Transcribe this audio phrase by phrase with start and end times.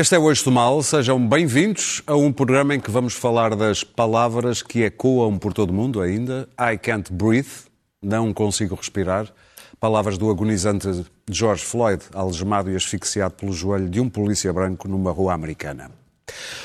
[0.00, 3.54] Este é o Eixo do Mal, sejam bem-vindos a um programa em que vamos falar
[3.54, 6.48] das palavras que ecoam por todo o mundo ainda.
[6.58, 7.66] I can't breathe,
[8.00, 9.30] não consigo respirar.
[9.78, 15.12] Palavras do agonizante George Floyd, algemado e asfixiado pelo joelho de um polícia branco numa
[15.12, 15.90] rua americana.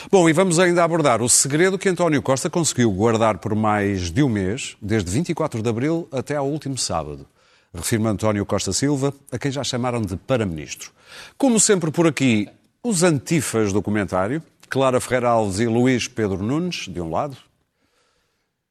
[0.10, 4.24] Bom, e vamos ainda abordar o segredo que António Costa conseguiu guardar por mais de
[4.24, 7.28] um mês, desde 24 de abril até ao último sábado.
[7.74, 10.94] Refirma António Costa Silva, a quem já chamaram de para-ministro.
[11.38, 12.48] Como sempre por aqui,
[12.86, 17.36] os antifas do comentário, Clara Ferreira Alves e Luís Pedro Nunes, de um lado,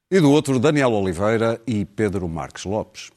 [0.09, 3.11] e do outro, Daniel Oliveira e Pedro Marques Lopes.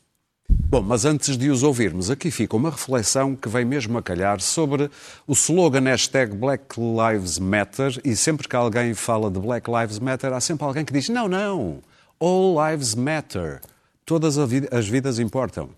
[0.51, 4.41] Bom, mas antes de os ouvirmos, aqui fica uma reflexão que vem mesmo a calhar
[4.41, 4.91] sobre
[5.25, 10.33] o slogan hashtag Black Lives Matter e sempre que alguém fala de Black Lives Matter,
[10.33, 11.81] há sempre alguém que diz não, não,
[12.19, 13.61] All Lives Matter.
[14.05, 15.71] Todas as vidas importam.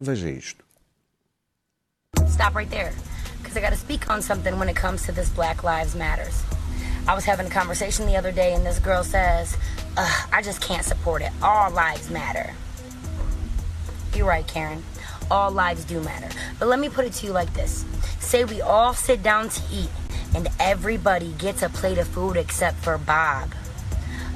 [0.00, 0.64] Veja isto.
[2.26, 3.11] Stop right there.
[3.52, 6.42] Because I got to speak on something when it comes to this Black Lives Matters.
[7.06, 9.58] I was having a conversation the other day and this girl says,
[9.94, 11.32] I just can't support it.
[11.42, 12.54] All lives matter.
[14.14, 14.82] You're right, Karen.
[15.30, 16.30] All lives do matter.
[16.58, 17.84] But let me put it to you like this
[18.20, 19.90] say we all sit down to eat,
[20.34, 23.52] and everybody gets a plate of food except for Bob.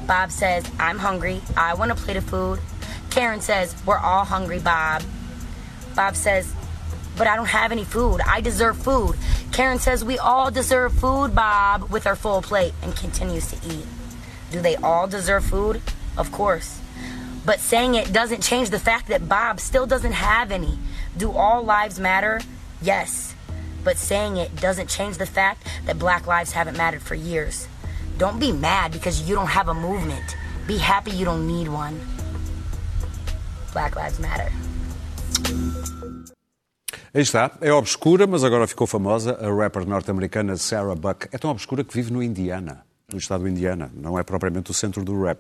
[0.07, 1.41] Bob says, I'm hungry.
[1.57, 2.61] I want a plate of food.
[3.09, 5.03] Karen says, We're all hungry, Bob.
[5.95, 6.53] Bob says,
[7.17, 8.21] But I don't have any food.
[8.27, 9.17] I deserve food.
[9.53, 13.87] Karen says, We all deserve food, Bob, with her full plate, and continues to eat.
[14.51, 15.83] Do they all deserve food?
[16.17, 16.81] Of course.
[17.45, 20.79] But saying it doesn't change the fact that Bob still doesn't have any.
[21.17, 22.41] Do all lives matter?
[22.83, 23.35] Yes.
[23.85, 27.69] But saying it doesn't change the fact that black lives haven't mattered for years.
[28.19, 30.37] Don't be mad because you don't have a movement.
[30.67, 32.01] Be happy you don't need one.
[33.73, 34.51] Black Lives Matter.
[37.15, 39.39] Aí está, é obscura, mas agora ficou famosa.
[39.41, 43.49] A rapper norte-americana Sarah Buck é tão obscura que vive no Indiana no estado do
[43.49, 43.91] Indiana.
[43.95, 45.39] Não é propriamente o centro do rap.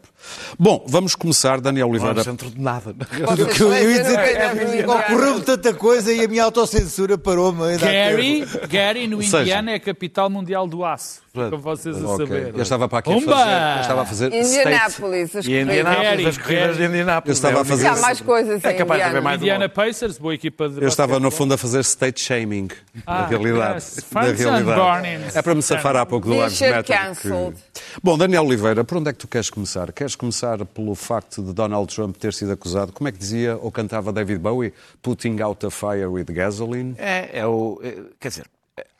[0.58, 2.14] Bom, vamos começar, Daniel Oliveira.
[2.14, 2.94] Não é o centro de nada.
[3.36, 7.76] Eu, eu ia dizer, ocorreu-me tanta coisa e a minha autocensura parou-me.
[7.78, 11.22] Gary, Gary, no Indiana, é a capital mundial do aço.
[11.50, 12.26] Como vocês a okay.
[12.26, 12.54] saber.
[12.54, 13.76] Eu estava para aqui a fazer.
[13.76, 14.32] Eu estava a fazer.
[14.32, 15.36] Indianápolis.
[15.36, 17.28] As e Indianápolis, as corridas de Indianápolis.
[17.28, 17.86] Eu estava a fazer.
[17.86, 18.64] Há mais coisas.
[18.64, 20.82] É capaz de haver mais Indiana Pacers, boa equipa de.
[20.82, 22.68] Eu estava, no fundo, a fazer state shaming.
[23.06, 23.74] Ah, na realidade.
[23.74, 24.06] Yes.
[24.12, 25.38] Na realidade.
[25.38, 26.96] É para me safar há pouco do Lives Matter.
[28.02, 29.92] Bom, Daniel Oliveira, por onde é que tu queres começar?
[29.92, 33.70] Queres começar pelo facto de Donald Trump ter sido acusado, como é que dizia ou
[33.70, 34.72] cantava David Bowie?
[35.02, 36.94] Putting out a fire with gasoline?
[36.98, 37.80] É, é o.
[38.18, 38.46] Quer dizer,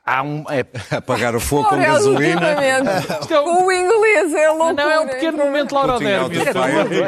[0.05, 0.45] há um.
[0.51, 0.65] É...
[0.97, 2.57] Apagar o fogo com gasolina.
[3.45, 4.75] o inglês é louco.
[4.75, 6.45] Não, é um pequeno momento Laura Dermio.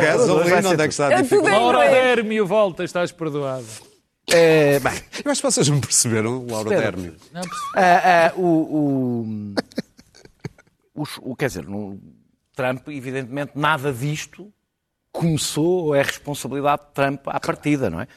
[0.00, 1.56] Gasolina, onde é que está a dificuldade?
[1.56, 3.66] Laura Dermio, volta, estás perdoado.
[4.30, 4.92] É, bem,
[5.24, 7.16] eu acho que vocês não perceberam, Laura Dermio.
[7.32, 7.40] Não
[7.74, 9.54] ah, ah, o, o,
[10.94, 11.98] o, o, quer dizer, no,
[12.58, 14.52] Trump, evidentemente, nada disto
[15.12, 18.08] começou ou é responsabilidade de Trump à partida, não é?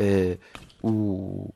[0.00, 0.38] Uh,
[0.80, 1.54] o,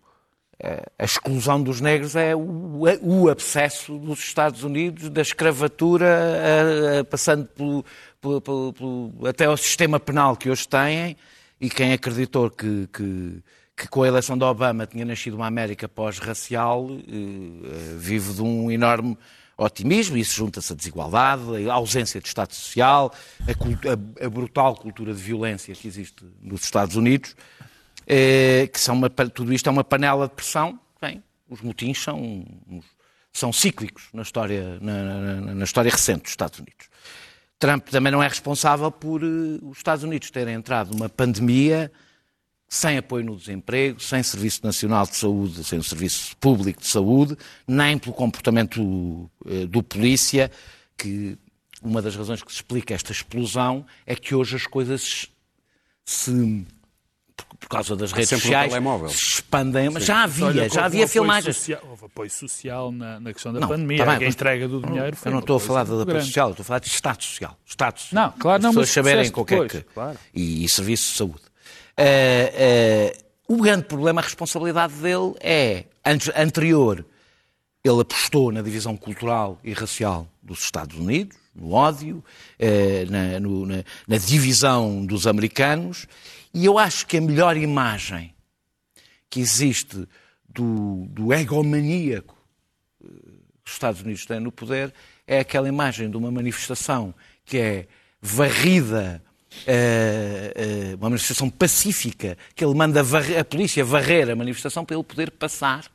[0.98, 7.04] a exclusão dos negros é o, o abscesso dos Estados Unidos, da escravatura, a, a,
[7.04, 7.84] passando pelo,
[8.20, 11.16] pelo, pelo, pelo, até ao sistema penal que hoje têm,
[11.60, 13.42] e quem acreditou que, que,
[13.76, 18.70] que com a eleição de Obama tinha nascido uma América pós-racial, eh, vive de um
[18.70, 19.16] enorme
[19.56, 23.12] otimismo, isso junta-se à desigualdade, à ausência de Estado Social,
[23.46, 23.50] a,
[24.22, 27.36] a, a, brutal cultura de violência que existe nos Estados Unidos,
[28.06, 30.78] eh, que são uma, tudo isto é uma panela de pressão.
[31.00, 32.44] Bem, os motins são,
[33.32, 36.88] são cíclicos na história, na, na, na história recente dos Estados Unidos.
[37.58, 41.92] Trump também não é responsável por uh, os Estados Unidos terem entrado numa pandemia
[42.68, 47.36] sem apoio no desemprego, sem Serviço Nacional de Saúde, sem o Serviço Público de Saúde,
[47.68, 50.50] nem pelo comportamento uh, do polícia,
[50.96, 51.38] que
[51.82, 55.28] uma das razões que se explica esta explosão é que hoje as coisas
[56.04, 56.64] se
[57.58, 61.56] por causa das redes sociais, se expandem, mas já havia, Olha, já havia filmagens.
[61.56, 64.80] Social, houve apoio social na, na questão da não, pandemia, tá bem, a entrega do
[64.80, 67.56] dinheiro Eu não estou a falar de apoio social, estou a falar de Estado Social.
[67.64, 68.24] Estado social.
[68.24, 69.94] Não, claro, As não, pessoas mas saberem qualquer depois, que...
[69.94, 70.18] Claro.
[70.34, 71.42] E, e serviço de saúde.
[71.98, 73.18] Uh,
[73.48, 75.84] uh, o grande problema, a responsabilidade dele é,
[76.36, 77.04] anterior,
[77.84, 82.24] ele apostou na divisão cultural e racial dos Estados Unidos, no ódio,
[82.58, 86.06] uh, na, no, na, na divisão dos americanos,
[86.54, 88.34] e eu acho que a melhor imagem
[89.28, 90.06] que existe
[90.48, 92.36] do, do egomaníaco
[93.64, 94.92] que os Estados Unidos têm no poder
[95.26, 97.14] é aquela imagem de uma manifestação
[97.44, 97.86] que é
[98.20, 99.22] varrida,
[99.66, 105.04] uh, uma manifestação pacífica, que ele manda varrer, a polícia varrer a manifestação para ele
[105.04, 105.90] poder passar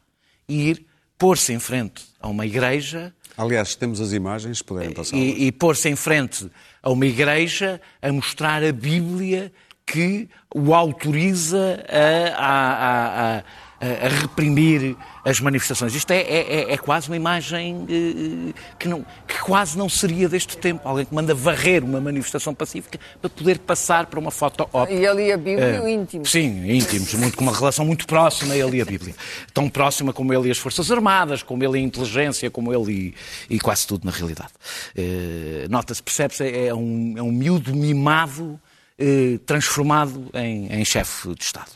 [0.50, 0.86] e ir
[1.18, 5.16] pôr-se em frente a uma igreja Aliás, temos as imagens, puderem passar.
[5.16, 6.50] e, e pôr-se em frente
[6.81, 9.52] a uma igreja a mostrar a Bíblia
[9.86, 13.44] que o autoriza a, a- a- a-
[13.80, 15.94] a reprimir as manifestações.
[15.94, 20.28] Isto é, é- é- é quase uma imagem eh, que, não- que quase não seria
[20.28, 20.88] deste tempo.
[20.88, 25.00] Alguém que manda varrer uma manifestação pacífica para poder passar para uma foto óptica.
[25.00, 26.26] E ali a Bíblia e o É, íntimo.
[26.26, 29.14] Sim, íntimos, muito, com uma relação muito próxima ele e a Bíblia.
[29.54, 33.14] Tão próxima como ele e as Forças Armadas, como ele e a inteligência, como ele
[33.50, 34.50] e, e quase tudo na realidade.
[34.96, 38.60] Eh, Nota-se, percebe-se, é um, é um miúdo mimado
[39.00, 41.72] eh, transformado em, em chefe de Estado.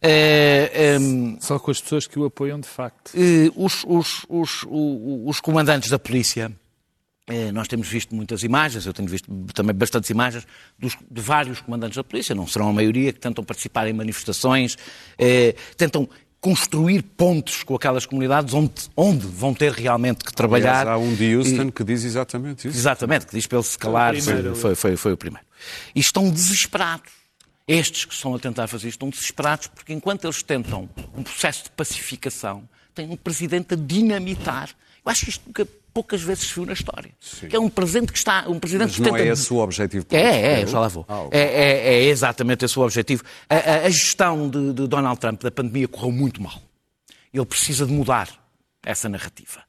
[0.00, 0.98] Eh,
[1.40, 3.12] Só com as pessoas que o apoiam de facto.
[3.14, 6.50] eh, os, os- os- os comandantes da polícia,
[7.52, 10.44] nós temos visto muitas imagens, eu tenho visto também bastantes imagens
[10.78, 14.76] dos- de vários comandantes da polícia, não serão a maioria, que tentam participar em manifestações,
[15.76, 16.08] tentam
[16.40, 20.80] construir pontes com aquelas comunidades onde, onde vão ter realmente que trabalhar.
[20.80, 22.78] Aliás, há um de Houston que diz exatamente isso.
[22.78, 24.14] Exatamente, que diz para ele se calar.
[24.16, 24.54] Foi.
[24.54, 25.46] Foi, foi, foi o primeiro.
[25.94, 27.10] E estão desesperados.
[27.68, 31.64] Estes que estão a tentar fazer isto estão desesperados porque enquanto eles tentam um processo
[31.64, 34.70] de pacificação, tem um presidente a dinamitar.
[35.04, 35.64] Eu acho que isto nunca,
[35.94, 37.12] poucas vezes se viu na história.
[37.48, 38.44] Que é um presidente que está.
[38.48, 39.24] Um presidente Mas que não tenta...
[39.24, 41.04] é esse o objetivo político É, é, já lá vou.
[41.08, 41.38] Ah, ok.
[41.38, 43.22] é, é- é exatamente esse o objetivo.
[43.48, 46.60] A, a- a gestão de, de Donald Trump da pandemia correu muito mal.
[47.32, 48.28] Ele precisa de mudar
[48.82, 49.62] essa narrativa.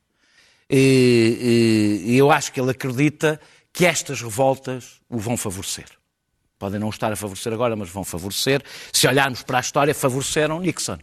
[0.70, 3.40] E- e eu acho que ele acredita
[3.74, 5.86] que estas revoltas o vão favorecer.
[6.60, 8.62] Podem não estar a favorecer agora, mas vão favorecer.
[8.94, 10.98] Se olharmos para a história, favoreceram Nixon.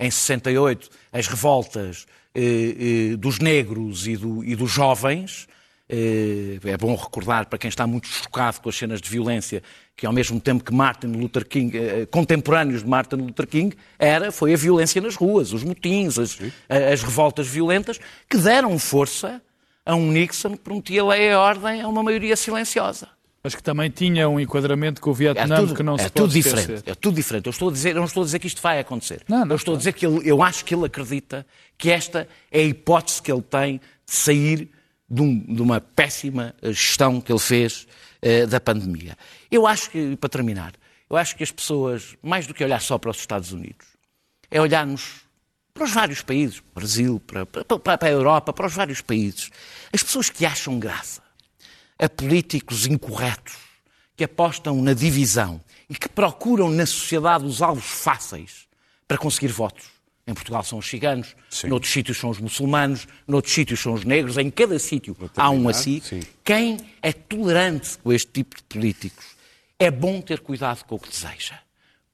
[0.00, 5.46] Em 68, as revoltas eh, eh, dos negros e, do- e dos jovens.
[5.88, 9.62] eh, é bom recordar, para quem está muito chocado com as cenas de violência,
[9.94, 14.32] que ao mesmo tempo que Martin Luther King, eh, contemporâneos de Martin Luther King, era,
[14.32, 16.38] foi a violência nas ruas, os motins, as,
[16.68, 19.40] as revoltas violentas, que deram força
[19.86, 23.08] a um Nixon que prometia lei e ordem a uma maioria silenciosa.
[23.42, 26.08] Mas que também tinha um enquadramento com o É Vietnã tudo, que não se é
[26.08, 26.56] pode tudo esquecer.
[26.60, 26.90] diferente.
[26.90, 27.46] É tudo diferente.
[27.46, 29.22] Eu, estou a dizer, eu não estou a dizer que isto vai acontecer.
[29.28, 29.90] Não, não eu estou a está.
[29.90, 31.46] dizer que ele, eu acho que ele acredita
[31.76, 33.76] que esta é a hipótese que ele tem
[34.06, 34.70] de sair
[35.10, 37.86] de, um- de uma péssima gestão que ele fez
[38.22, 39.14] eh, da pandemia.
[39.50, 40.72] Eu acho que, para terminar,
[41.10, 43.86] eu acho que as pessoas, mais do que olhar só para os Estados Unidos,
[44.50, 45.16] é olharmos
[45.74, 49.00] para os vários países, para o Brasil, para, para, para- a Europa, para os vários
[49.00, 49.50] países.
[49.92, 51.20] As pessoas que acham graça
[51.98, 53.56] a políticos incorretos,
[54.16, 55.60] que apostam na divisão
[55.90, 58.68] e que procuram na sociedade os alvos fáceis
[59.08, 59.86] para conseguir votos.
[60.26, 61.34] Em Portugal são os ciganos,
[61.68, 65.68] noutros sítios são os muçulmanos, noutros sítios são os negros, em cada sítio há um
[65.68, 66.00] assim.
[66.00, 66.20] sim.
[66.44, 69.24] Quem é tolerante com este tipo de políticos
[69.78, 71.58] é bom ter cuidado com o que deseja.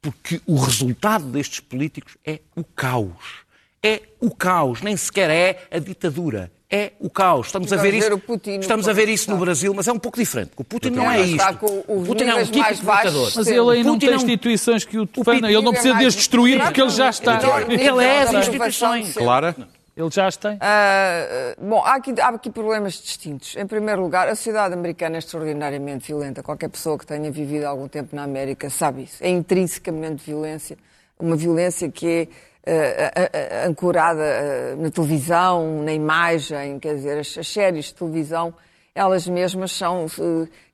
[0.02, 3.44] Porque o resultado destes políticos é o caos.
[3.82, 6.50] É o caos, nem sequer é a ditadura.
[6.72, 7.46] É o caos.
[7.46, 8.18] Estamos a ver ver isso.
[8.18, 9.38] Putin no Estamos a ver isso no.
[9.38, 10.50] Brasil, mas é um pouco diferente.
[10.54, 11.64] porque O Putin não é isto.
[11.88, 13.10] O Putin é um mais baixos.
[13.10, 13.32] ditador.
[13.34, 15.50] Mas ele aí não tem é instituições que o defendam.
[15.50, 17.40] Ele não precisa de as destruir porque ele já está.
[17.68, 19.16] Ele é as Não, instituições.
[19.16, 19.56] não, Clara?
[19.96, 20.56] Ele já as tem.
[20.60, 23.56] Ah, bom, há aqui, há aqui problemas distintos.
[23.56, 26.42] Em primeiro lugar, a sociedade americana é extraordinariamente violenta.
[26.42, 29.16] Qualquer pessoa que tenha vivido algum tempo na América sabe isso.
[29.20, 30.78] É intrinsecamente violência.
[31.18, 32.28] Uma violência que é
[32.66, 38.54] ah, ancorada na televisão, na imagem, quer dizer, as, as séries de televisão,
[38.94, 40.06] elas mesmas são,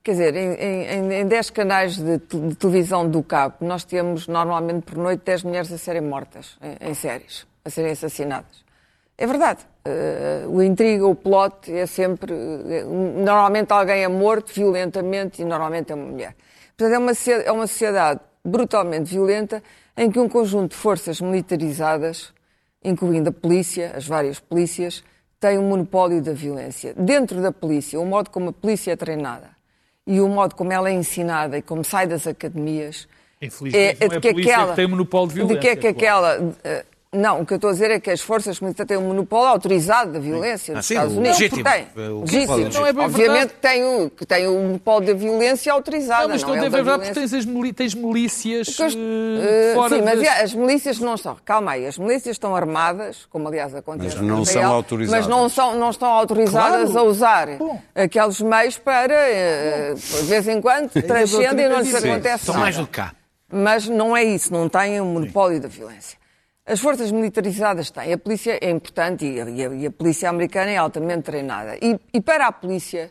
[0.03, 0.53] quer dizer, em,
[0.83, 5.43] em, em 10 canais de, de televisão do cabo, nós temos normalmente por noite 10
[5.43, 8.65] mulheres a serem mortas em, em séries, a serem assassinadas.
[9.17, 9.65] É verdade.
[9.83, 12.31] Eh, o intriga, o plot é sempre.
[12.33, 16.35] eh, normalmente alguém é morto violentamente e normalmente é uma mulher.
[16.77, 17.11] Portanto, é uma,
[17.45, 19.63] é uma sociedade brutalmente violenta
[19.97, 22.31] em que um conjunto de forças militarizadas,
[22.83, 25.03] incluindo a polícia, as várias polícias,
[25.39, 26.93] tem um monopólio da violência.
[26.93, 29.49] Dentro da polícia, o modo como a polícia é treinada
[30.05, 33.07] e o modo como ela é ensinada e como sai das academias
[33.41, 36.35] Infelizmente, não é a polícia que tem monopólio de de que é que violência, claro.
[36.35, 38.97] aquela eh, não, o que eu estou a dizer é que as forças militares têm
[38.97, 41.39] um monopólio autorizado da violência Ah, nos sim, Estados o Unidos.
[41.39, 41.63] legítimo.
[41.63, 41.73] Tem.
[41.95, 42.47] É o Legítimo.
[42.57, 46.23] monopólio Não é Obviamente tem, o, que tem o monopólio da violência autorizada.
[46.23, 47.45] Não, mas não é o deve da verdade porque tens, as
[47.75, 51.37] tens milícias Porque as- eh, fora sim, mas das- é, as milícias não estão.
[51.45, 55.25] Calma aí, as milícias estão armadas, como aliás acontece Mas não Israel, são autorizadas.
[55.27, 57.07] Mas não, são, não estão autorizadas Claro.
[57.07, 57.81] a usar Bom.
[57.95, 62.53] aqueles meios para, eh, de vez em quando, transcendem e não lhes Sim, acontece São
[62.55, 62.63] nada.
[62.65, 63.13] mais do que cá.
[63.51, 66.17] Mas não é isso, não têm o monopólio da violência.
[66.67, 68.11] As forças militarizadas têm.
[68.13, 71.77] A polícia é importante e a, e a- e a polícia americana é altamente treinada.
[71.81, 73.09] E, e para a polícia,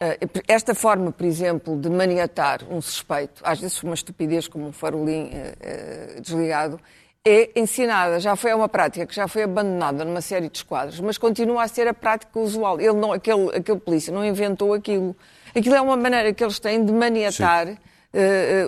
[0.00, 0.18] eh,
[0.48, 5.28] esta forma, por exemplo, de maniatar um suspeito, às vezes uma estupidez como um farolim
[5.30, 6.80] eh, eh, desligado,
[7.22, 11.18] é ensinada, já foi uma prática que já foi abandonada numa série de esquadros, mas
[11.18, 12.80] continua a ser a prática usual.
[12.80, 15.14] Ele não, aquele, aquele polícia não inventou aquilo.
[15.54, 17.74] Aquilo é uma maneira que eles têm de maniatar uh,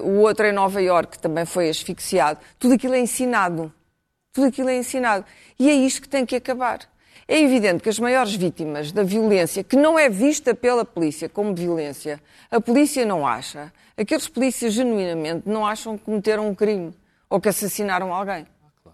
[0.02, 2.40] uh, o outro em Nova Iorque, que também foi asfixiado.
[2.59, 3.73] Tudo aquilo é ensinado.
[4.33, 5.25] Tudo aquilo é ensinado.
[5.59, 6.81] E é isto que tem que acabar.
[7.29, 11.55] É evidente que as maiores vítimas da violência, que não é vista pela polícia como
[11.55, 12.21] violência,
[12.51, 13.73] a polícia não acha.
[13.97, 16.95] Aqueles polícias genuinamente não acham que cometeram um crime
[17.29, 18.47] ou que assassinaram alguém.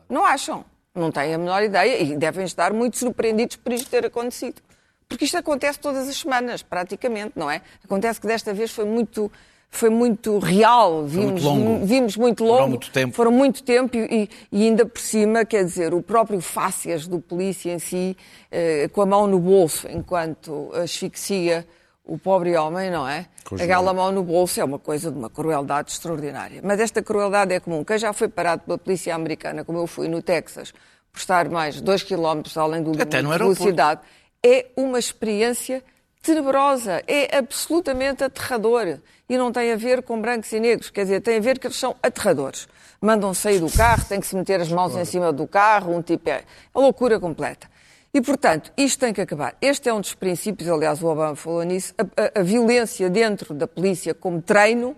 [0.08, 0.64] Não acham.
[0.94, 4.60] Não têm a menor ideia e devem estar muito surpreendidos por isto ter acontecido.
[5.08, 7.62] Porque isto acontece todas as semanas, praticamente, não é?
[7.84, 9.30] Acontece que desta vez foi muito,
[9.70, 11.86] foi muito real, vimos muito longo.
[11.86, 13.14] vimos muito longo, Foram muito tempo.
[13.14, 17.72] foram muito tempo e, e ainda por cima, quer dizer, o próprio fácias do polícia
[17.72, 18.16] em si,
[18.50, 21.66] eh, com a mão no bolso, enquanto asfixia
[22.04, 23.26] o pobre homem, não é?
[23.62, 26.60] Aquela mão no bolso é uma coisa de uma crueldade extraordinária.
[26.64, 27.84] Mas esta crueldade é comum.
[27.84, 30.72] Quem já foi parado pela polícia americana, como eu fui no Texas,
[31.12, 34.00] por estar mais de 2 km além do limite de velocidade,
[34.44, 35.84] é uma experiência
[36.22, 38.98] tenebrosa, é absolutamente aterrador.
[39.28, 41.66] E não tem a ver com brancos e negros, quer dizer, tem a ver que
[41.66, 42.66] eles são aterradores.
[43.00, 46.02] Mandam sair do carro, têm que se meter as mãos em cima do carro, um
[46.02, 46.42] tipo é
[46.74, 47.68] a loucura completa.
[48.12, 49.54] E, portanto, isto tem que acabar.
[49.60, 53.52] Este é um dos princípios, aliás, o Obama falou nisso, a, a- a violência dentro
[53.54, 54.96] da polícia como treino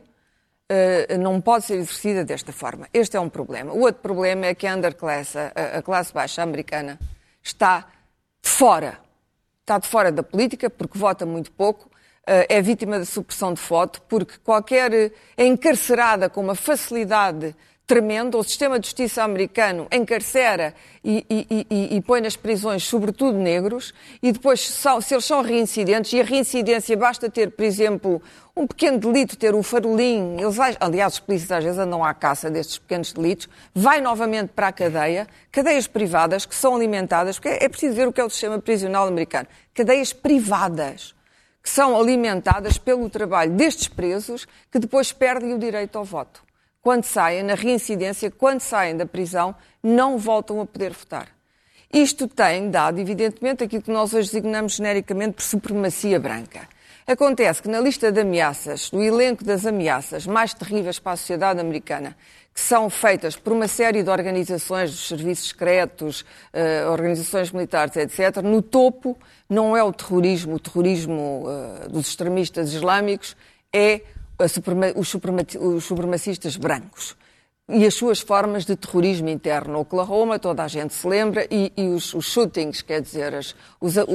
[0.68, 2.86] eh, não pode ser exercida desta forma.
[2.94, 3.72] Este é um problema.
[3.72, 7.00] O outro problema é que a underclass, a, a classe baixa americana,
[7.42, 7.86] está
[8.40, 8.98] de fora.
[9.62, 11.88] Está de fora da política porque vota muito pouco,
[12.26, 15.12] eh, é vítima da supressão de voto, porque qualquer.
[15.37, 17.55] é encarcerada com uma facilidade
[17.87, 18.37] tremenda.
[18.38, 20.75] O sistema de justiça americano encarcera
[21.05, 26.12] e, e- e- e põe nas prisões, sobretudo negros, e depois, se eles são reincidentes,
[26.12, 28.21] e a reincidência basta ter, por exemplo,
[28.61, 32.50] um pequeno delito, ter um farolim, eles, aliás, os polícias às vezes andam à caça
[32.50, 37.67] destes pequenos delitos, vai novamente para a cadeia, cadeias privadas que são alimentadas, porque é
[37.71, 41.14] preciso ver o que é o sistema prisional americano, cadeias privadas
[41.62, 46.43] que são alimentadas pelo trabalho destes presos que depois perdem o direito ao voto.
[46.83, 51.29] Quando saem, na reincidência, quando saem da prisão, não voltam a poder votar.
[51.90, 56.69] Isto tem dado, evidentemente, aquilo que nós hoje designamos genericamente por supremacia branca.
[57.11, 61.59] Acontece que na lista de ameaças, no elenco das ameaças mais terríveis para a sociedade
[61.59, 62.17] americana,
[62.55, 68.40] que são feitas por uma série de organizações dos serviços secretos, eh, organizações militares, etc.,
[68.45, 73.37] no topo não é o terrorismo, o terrorismo eh, dos extremistas islâmicos,
[73.73, 74.02] é
[74.49, 75.09] suprema- os
[75.85, 77.17] supremacistas brancos
[77.72, 79.78] e as suas formas de terrorismo interno.
[79.80, 83.96] Oklahoma, toda a gente se lembra, e, e os, os shootings, quer dizer, as- os,
[83.98, 84.06] as-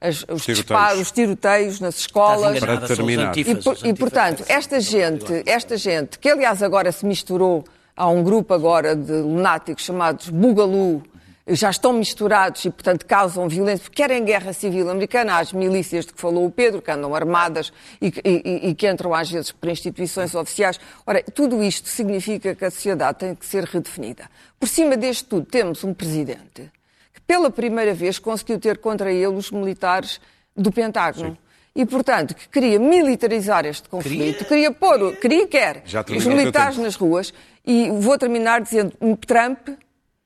[0.00, 0.44] as- os, Tiroteios.
[0.58, 2.58] disparos, os tiroteios nas escolas.
[2.60, 3.36] Para terminar.
[3.36, 7.64] E, por- e, portanto, esta gente, esta gente, que aliás agora se misturou
[7.96, 11.02] a um grupo agora de lunáticos chamados Bugalu,
[11.46, 16.12] já estão misturados e, portanto, causam violência, porque querem guerra civil americana, as milícias de
[16.12, 19.50] que falou o Pedro, que andam armadas e, que- e- e que entram às vezes
[19.50, 20.78] por instituições oficiais.
[21.04, 24.30] Ora, tudo isto significa que a sociedade tem que ser redefinida.
[24.60, 26.70] Por cima deste tudo, temos um presidente
[27.12, 30.20] que pela primeira vez conseguiu ter contra ele os militares
[30.56, 31.36] do Pentágono.
[31.74, 35.82] E, portanto, que queria militarizar este conflito, queria, pôr, o- queria quer
[36.18, 37.32] os militares nas ruas.
[37.66, 38.92] E vou terminar dizendo,
[39.26, 39.68] Trump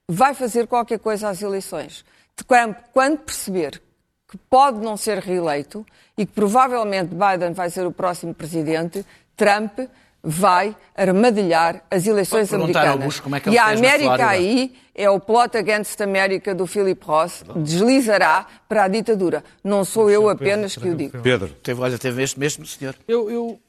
[0.09, 2.05] vai fazer qualquer coisa às eleições.
[2.47, 3.81] Trump, quando perceber
[4.29, 5.87] que pode não ser reeleito
[6.17, 9.05] e que provavelmente Biden vai ser o próximo presidente,
[9.37, 9.79] Trump
[10.23, 13.21] vai armadilhar as eleições americanas.
[13.33, 18.47] É que e a América aí é o plot against America do Philip Ross, deslizará
[18.69, 19.45] para a ditadura.
[19.63, 21.21] Não sou eu apenas que o digo.
[21.23, 22.97] Pedro, Teve, olha, teve este mesmo senhor.
[23.07, 23.61] Eu, eu,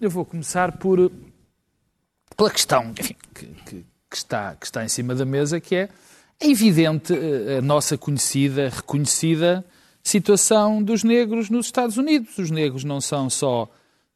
[0.00, 1.10] eu vou começar por
[2.36, 5.88] pela questão enfim, que, que- que está, que está em cima da mesa, que é
[6.40, 9.64] é evidente eh, a nossa conhecida, reconhecida
[10.02, 12.38] situação dos negros nos Estados Unidos.
[12.38, 13.68] Os negros não são só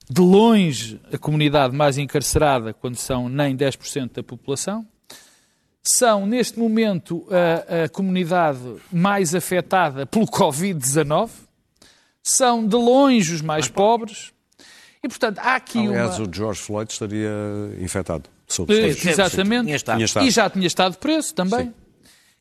[0.08, 4.86] de longe a comunidade mais encarcerada, quando são nem 10% da população,
[5.82, 8.58] são, neste momento, a, a comunidade
[8.90, 11.30] mais afetada pelo Covid-19,
[12.22, 14.32] são de longe os mais pobres,
[15.02, 16.26] e, portanto, há aqui aliás, uma...
[16.26, 17.30] o George Floyd estaria
[17.78, 18.30] infectado.
[18.54, 19.10] Sob Eh, suspeita.
[19.22, 19.64] Exatamente.
[19.64, 19.96] Tinha estado.
[19.96, 20.26] Tinha estado.
[20.26, 21.66] E já tinha estado preso também.
[21.66, 21.74] Sim.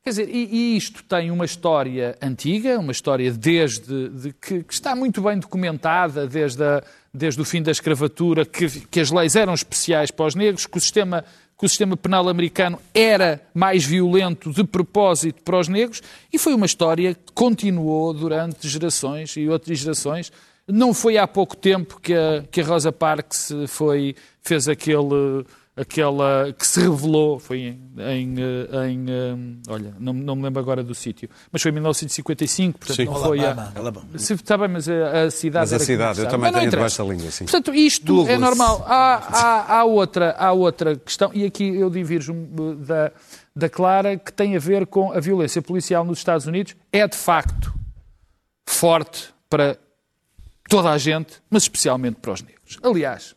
[0.03, 4.73] Quer dizer, e, e isto tem uma história antiga, uma história desde de que, que
[4.73, 9.35] está muito bem documentada, desde, a- desde o fim da escravatura, que, que as leis
[9.37, 11.23] eram especiais para os negros, que o sistema
[11.57, 16.01] que o sistema penal americano era mais violento de propósito para os negros,
[16.33, 20.31] e foi uma história que continuou durante gerações e outras gerações.
[20.67, 26.53] Não foi há pouco tempo que a, que a Rosa Parks foi, fez aquele, aquela
[26.57, 29.35] que se revelou, foi em, em, eh, em, eh,
[29.67, 33.05] olha, não, não me lembro agora do sítio, mas foi em 1955, portanto Sim.
[33.05, 33.73] não foi a, Alabama.
[33.75, 34.07] Alabama.
[34.17, 37.09] se, está bem, mas a, a cidade Mas a cidade, eu também tenho debaixo da
[37.11, 37.45] língua, sim.
[37.45, 38.29] Portanto, isto Douglas.
[38.29, 38.85] é normal.
[38.87, 42.33] Há, há, há, outra, há outra questão, e aqui eu divirjo
[42.77, 43.11] da,
[43.55, 46.75] da Clara, que tem a ver com a violência policial nos Estados Unidos.
[46.91, 47.73] É de facto
[48.65, 49.77] forte para
[50.69, 52.77] toda a gente, mas especialmente para os negros.
[52.83, 53.35] Aliás,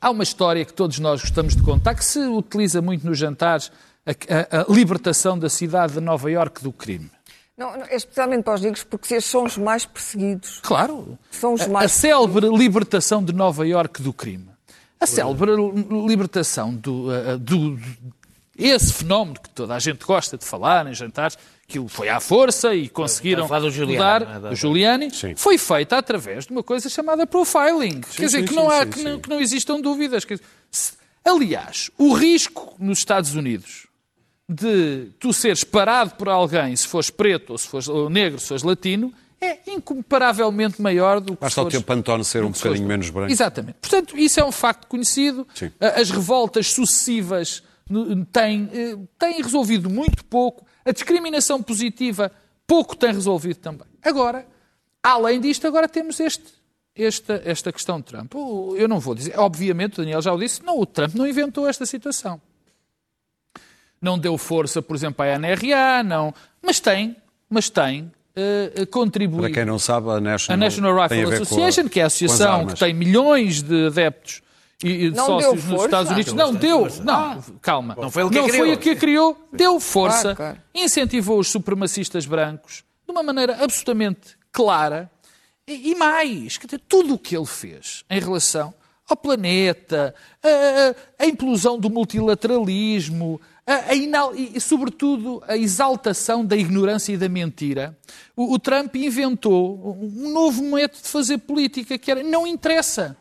[0.00, 3.70] há uma história que todos nós gostamos de contar, que se utiliza muito nos jantares,
[4.06, 4.10] a,
[4.58, 7.10] a- a libertação da cidade de Nova Iorque do crime.
[7.56, 10.60] Não, não, é especialmente para os negros, porque são os mais perseguidos.
[10.62, 11.18] Claro.
[11.30, 14.48] São os A- mais A célebre libertação de Nova Iorque do crime.
[14.98, 15.50] A célebre
[16.06, 17.78] libertação do, uh, do-
[18.56, 21.36] esse fenómeno que toda a gente gosta de falar em jantares,
[21.70, 23.92] que foi à força e conseguiram do Giuliani,
[24.26, 24.50] mudar, é?
[24.50, 25.34] Do Giuliani, Sim.
[25.36, 28.00] foi feita através de uma coisa chamada profiling.
[28.00, 29.04] Quer dizer, sim, que, não sim, há, sim, que, sim.
[29.04, 30.24] Não, que não existam dúvidas.
[30.24, 30.92] Quer dizer, se-
[31.24, 33.86] aliás, o risco nos Estados Unidos
[34.48, 38.48] de tu seres parado por alguém, se fores preto ou se fores ou negro, se
[38.48, 43.08] fores latino, é incomparavelmente maior do que Basta o teu pantone ser um bocadinho menos
[43.10, 43.30] branco.
[43.32, 43.76] Exatamente.
[43.80, 45.46] Portanto, isso é um facto conhecido.
[45.54, 45.70] Sim.
[45.80, 47.62] As revoltas sucessivas
[48.32, 50.66] têm, eh, têm resolvido muito pouco.
[50.90, 52.32] A discriminação positiva
[52.66, 53.86] pouco tem resolvido também.
[54.02, 54.44] Agora,
[55.00, 56.52] além disto, agora temos este,
[56.96, 58.34] esta, esta questão de Trump.
[58.76, 61.68] Eu não vou dizer, obviamente, o Daniel já o disse, não, o Trump não inventou
[61.68, 62.42] esta situação.
[64.02, 67.14] Não deu força, por exemplo, à NRA, não, mas tem,
[67.48, 69.42] mas tem eh, contribuído.
[69.42, 72.66] Para quem não sabe, a National, A National a Rifle Association, que é a associação
[72.66, 74.42] que tem milhões de adeptos
[74.82, 75.84] e e de Não sócios deu nos?
[75.84, 76.32] Estados Unidos.
[76.32, 76.88] Não, deu.
[77.04, 77.96] Não, calma.
[78.00, 78.64] Não foi ele que a Não criou.
[78.66, 79.48] foi o que a criou.
[79.52, 80.34] Deu força.
[80.34, 80.58] Claro, claro.
[80.74, 85.10] Incentivou os supremacistas brancos de uma maneira absolutamente clara.
[85.66, 88.72] E, e mais, tudo o que ele fez em relação
[89.08, 95.56] ao planeta, a, a- a implosão do multilateralismo, a, a inal- e, e, sobretudo, a
[95.56, 97.96] exaltação da ignorância e da mentira.
[98.36, 103.16] O, o Trump inventou um novo método de fazer política, que era não interessa.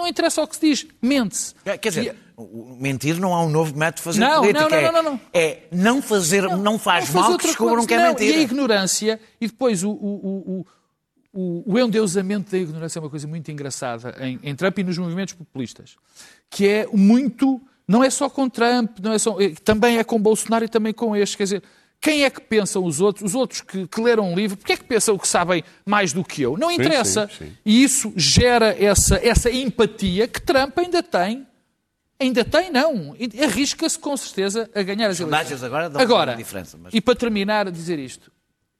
[0.00, 1.54] Não interessa o que se diz, mente-se.
[1.62, 4.62] Quer quer dizer, o mentir não há um novo método de fazer Não, política.
[4.62, 5.20] não, não, é- não, não.
[5.32, 8.36] É não fazer, não, faz Não mal que descubram que é Não, mentira.
[8.36, 10.64] E a ignorância, e depois o, o,
[11.34, 14.96] o, o, endeusamento da ignorância é uma coisa muito engraçada em, em Trump e nos
[14.96, 15.96] movimentos populistas,
[16.48, 17.60] que é muito.
[17.86, 20.92] Não é só com Trump, não é só, é- também é com Bolsonaro e também
[20.94, 21.36] com este.
[21.36, 21.62] Quer dizer,
[22.00, 23.24] quem é que pensam os outros?
[23.30, 26.24] Os outros que, que leram um livro, porque é que pensam que sabem mais do
[26.24, 26.56] que eu?
[26.56, 27.28] Não interessa.
[27.36, 27.52] sim, sim.
[27.64, 31.46] E isso gera essa, essa empatia que Trump ainda tem.
[32.18, 33.14] Ainda tem, não.
[33.42, 35.62] Arrisca-se com certeza a ganhar as eleições.
[35.62, 38.30] agora dão Agora, diferença, mas- e para terminar a dizer isto,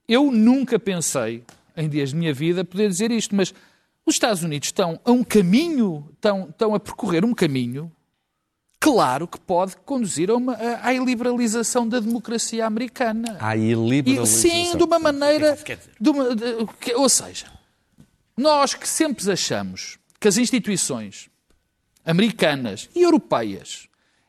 [0.07, 1.43] eu nunca pensei,
[1.75, 3.53] em dias de minha vida, poder dizer isto, mas
[4.05, 7.91] os Estados Unidos estão a um caminho, estão, estão a percorrer um caminho,
[8.81, 13.37] claro que pode conduzir a uma, a- à liberalização da democracia americana.
[13.39, 14.49] Há E, iliberalização.
[14.51, 15.55] sim, de uma maneira.
[15.55, 15.91] quer dizer?
[16.01, 17.45] de uma- de- que- ou seja,
[18.35, 21.29] nós que sempre achamos que as instituições
[22.05, 23.87] americanas e europeias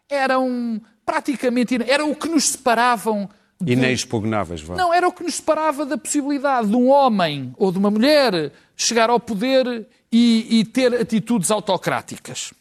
[0.09, 1.77] eram praticamente.
[1.91, 3.29] eram o que nos separavam.
[3.61, 4.75] de- Inexpugnáveis, vá.
[4.77, 8.53] não, era o que nos separava da possibilidade de um homem ou de uma mulher
[8.77, 12.53] chegar ao poder e, e ter atitudes autocráticas.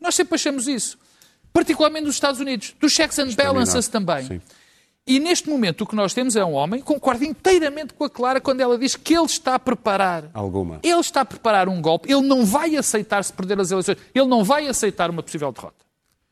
[0.00, 0.98] Nós sempre achamos isso.
[1.56, 2.74] Particularmente nos Estados Unidos.
[2.78, 4.26] Dos checks and balances também.
[4.26, 4.40] Sim.
[5.06, 8.42] E neste momento o que nós temos é um homem, concordo inteiramente com a Clara
[8.42, 10.24] quando ela diz que ele está a preparar.
[10.34, 10.80] Alguma.
[10.82, 12.12] Ele está a preparar um golpe.
[12.12, 13.96] Ele não vai aceitar se perder as eleições.
[14.14, 15.85] Ele não vai aceitar uma possível derrota.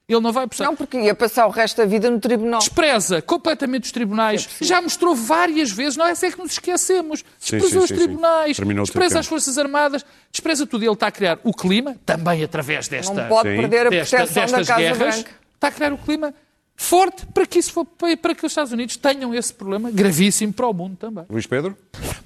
[0.06, 2.58] Ele não vai Não, porque ia passar o resto da vida no tribunal.
[2.60, 4.46] despreza completamente os tribunais.
[4.60, 7.20] Já mostrou várias vezes, não é assim que nos esquecemos.
[7.38, 8.64] Sim, Despreza sim, os sim, tribunais, sim.
[8.64, 10.84] Despreza as Forças Armadas, despreza tudo.
[10.84, 13.56] Ele está a criar o clima, também através desta, Não pode Sim.
[13.56, 15.30] perder a desta- proteção da destas Casa guerras, Branca.
[15.54, 16.34] está a criar o clima
[16.76, 20.66] forte para que, isso for, para que os Estados Unidos tenham esse problema gravíssimo para
[20.66, 21.24] o mundo também.
[21.30, 21.74] Luís Pedro?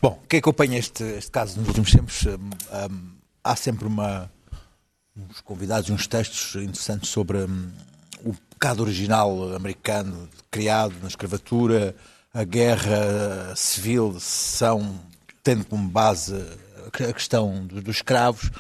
[0.03, 2.51] Bom, quem acompanha este, este caso nos últimos tempos, hum,
[2.91, 3.11] hum,
[3.45, 4.29] há sempre uma,
[5.19, 7.71] uns convidados uns textos interessantes sobre hum,
[8.25, 11.95] o pecado original americano criado na escravatura,
[12.33, 15.01] a guerra civil secessão,
[15.43, 16.35] tendo como base
[16.87, 18.51] a questão dos, dos escravos,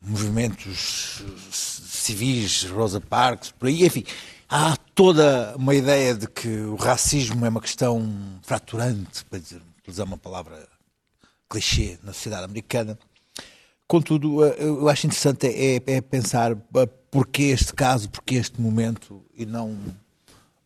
[0.00, 1.22] movimentos
[1.52, 4.04] civis, Rosa Parks, por aí, enfim.
[4.48, 10.06] Há toda uma ideia de que o racismo é uma questão fraturante, para dizer, utilizar
[10.06, 10.66] uma palavra
[11.48, 12.98] clichê na sociedade americana.
[13.90, 19.20] Contudo, eh, eu acho interessante é, é pensar eh, porquê este caso, porquê este momento
[19.36, 19.76] e não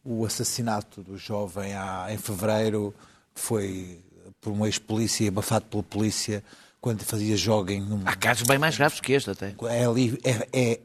[0.04, 2.94] o assassinato do jovem há, em fevereiro,
[3.34, 3.98] que foi
[4.42, 6.44] por um ex-polícia, abafado pela polícia,
[6.82, 9.54] quando fazia jogging num, Há casos bem mais graves que este até.
[9.70, 10.80] é ali, é, é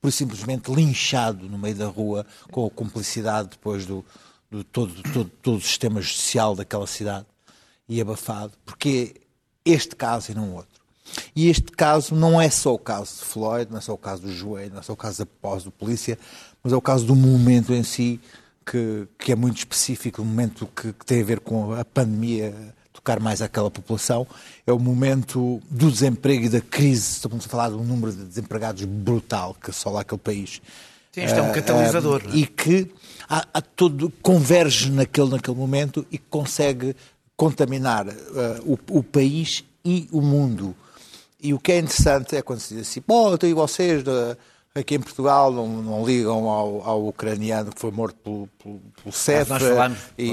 [0.00, 4.02] por simplesmente linchado no meio da rua com a cumplicidade depois do,
[4.50, 7.26] do todo, todo, todo o sistema judicial daquela cidade
[7.86, 9.20] e abafado, porque
[9.62, 10.75] este caso e não outro.
[11.34, 14.22] E este caso não é só o caso de Floyd, não é só o caso
[14.22, 16.18] do joelho, não é só o caso da pós do polícia,
[16.62, 18.20] mas é o caso do momento em si
[18.64, 22.52] que, que é muito específico, o momento que, que tem a ver com a pandemia
[22.92, 24.26] tocar mais àquela população,
[24.66, 27.12] é o momento do desemprego e da crise.
[27.12, 30.60] Estamos a falar de um número de desempregados brutal que assola aquele país.
[31.12, 32.36] Sim, isto é um Ah, catalisador, não é?
[32.36, 32.90] E que
[33.28, 36.96] há, há todo, converge naquele, naquele momento e consegue
[37.36, 40.74] contaminar ah, o, o país e o mundo.
[41.40, 44.36] E o que é interessante é quando se diz assim, bom, então e vocês da-
[44.74, 49.12] aqui em Portugal não, não ligam ao, ao ucraniano que foi morto pelo, pelo, pelo
[49.12, 50.30] CEF, nós falámos- e-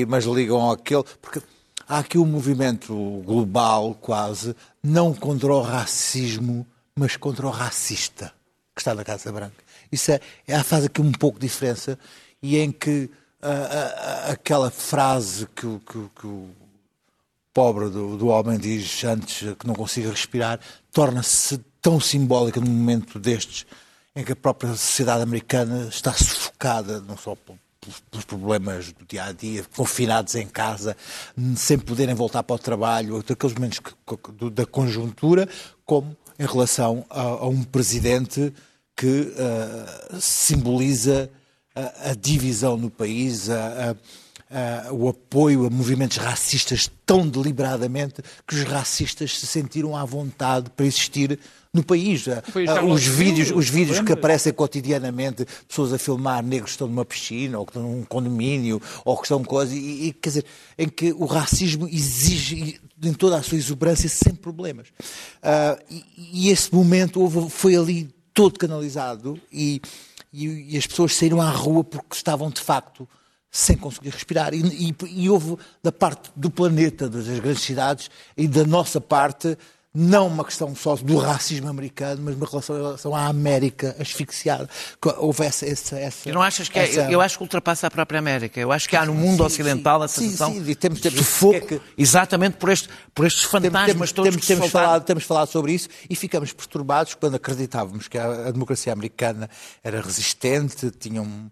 [0.00, 1.04] e- mas ligam àquele...
[1.20, 1.40] Porque
[1.88, 8.32] há aqui um movimento global, quase, não contra o racismo, mas contra o racista
[8.74, 9.54] que está na Casa Branca.
[9.92, 11.98] Isso é, é faz aqui um pouco de diferença
[12.42, 13.10] e em que
[13.42, 16.48] ah, ah, ah, aquela frase que, que que o
[17.56, 20.60] pobre do, do homem diz antes que não consiga respirar,
[20.92, 23.64] torna-se tão simbólica num momento destes
[24.14, 27.58] em que a própria sociedade americana está sufocada, não só pel-
[28.10, 30.94] pelos, problemas do dia a dia, confinados em casa,
[31.56, 35.48] sem poderem voltar para o trabalho, daqueles momentos que- da conjuntura,
[35.86, 38.52] como em relação a, a um presidente
[38.94, 41.30] que ah, simboliza
[41.74, 43.96] a, a divisão no país, a- a-
[44.50, 50.70] a- o apoio a movimentos racistas tão deliberadamente que os racistas se sentiram à vontade
[50.70, 51.38] para existir
[51.72, 52.24] no país.
[52.66, 57.04] Charlotte os vídeos, os vídeos que aparecem cotidianamente, pessoas a filmar negros que estão numa
[57.04, 60.44] piscina, ou que estão num condomínio, ou que estão coisa, e, e, quer dizer,
[60.78, 64.88] em que o racismo exige, em toda a sua exuberância, sem problemas.
[65.42, 69.80] Ah, e, e esse momento houve- foi ali todo canalizado e-
[70.32, 73.08] e as pessoas saíram à rua porque estavam, de facto,
[73.56, 74.52] sem conseguir respirar.
[74.52, 79.56] E, e- e houve, da parte do planeta, das grandes cidades, e da nossa parte,
[79.98, 84.68] não uma questão só do racismo americano, mas uma relação, relação à América asfixiada.
[85.00, 85.64] Que Houve essa.
[85.64, 88.60] essa, essa não achas que é, essa- eu acho que ultrapassa a própria América.
[88.60, 91.18] Eu acho que há no mundo Sim, ocidental a sim, sensação sim, e temos- temos-
[91.18, 94.64] de sufoco, é que- exatamente por, este, por estes fantasmas temos, todos temos, que temos
[94.66, 94.86] soltaram.
[94.88, 99.48] falado, temos falado sobre isso e ficamos perturbados quando acreditávamos que a, a democracia americana
[99.82, 101.48] era resistente, tinha um,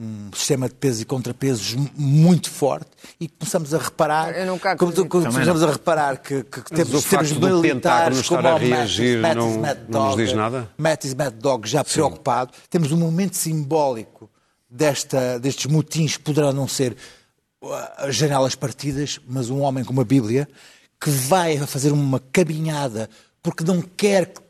[0.00, 2.86] um sistema de pesos e contrapesos mu- muito forte
[3.18, 5.08] e começamos a reparar, Eu nunca como- acredito.
[5.10, 9.36] como começamos a reparar que, que, que temos, Pentágono militares como a o reagir Mattis
[9.44, 10.70] não- Mad não nos Dog, diz nada?
[10.78, 12.52] Mattis Mad Dog já preocupado.
[12.70, 14.30] Temos um momento simbólico
[14.70, 16.96] desta, destes motins que poderão não ser
[17.60, 20.48] uh, janelas partidas, mas um homem com uma Bíblia
[21.00, 23.10] que vai a fazer uma caminhada
[23.42, 24.40] porque não quer que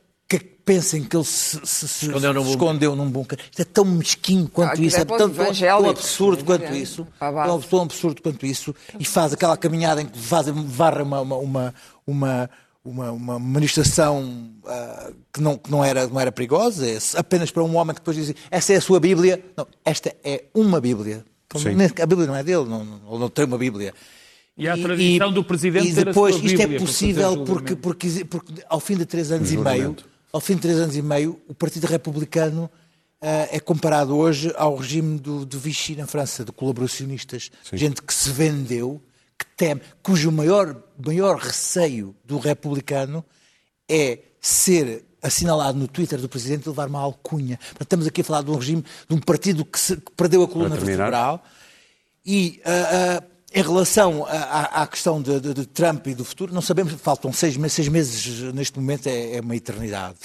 [0.68, 3.38] pensem que ele se, se- se- Escondeu num se escondeu num bunker.
[3.50, 6.76] Isto é tão mesquinho quanto aquilo isso, é é tão, tão- absurdo quanto é?
[6.76, 7.06] isso.
[7.18, 8.74] Tão, tão absurdo quanto isso.
[9.00, 11.74] E faz aquela caminhada em que faz, varre uma, uma, uma,
[12.06, 12.50] uma,
[12.84, 17.62] uma- uma manifestação ah, que, não, que não, era, não era perigosa, é apenas para
[17.64, 19.42] um homem que depois diz essa é a sua Bíblia.
[19.56, 21.24] Não, esta é uma Bíblia.
[21.56, 21.70] Sim.
[22.02, 23.94] A Bíblia não é dele, não, não, ele não tem uma Bíblia.
[24.56, 26.86] E há a tradição do presidente e ter a depois, sua isto Bíblia é para
[26.86, 27.76] possível porque, julgamento.
[27.80, 29.96] porque, porque ao fim de três anos e meio.
[30.32, 32.70] Ao fim de três anos e meio, o Partido Republicano
[33.20, 38.12] ah, é comparado hoje ao regime do, do Vichy na França, de colaboracionistas, gente que
[38.14, 39.00] se vendeu,
[39.38, 43.24] que teme, cujo maior, maior receio do republicano
[43.88, 47.56] é ser assinalado no Twitter do Presidente e levar uma alcunha.
[47.56, 50.42] Portanto, estamos aqui a falar de um regime, de um partido que, se- que perdeu
[50.42, 51.44] a coluna vertebral
[52.24, 56.60] e ah, ah, em relação à, questão de, de- de Trump e do futuro, não
[56.60, 60.16] sabemos, faltam seis meses, seis meses neste momento é, é uma eternidade.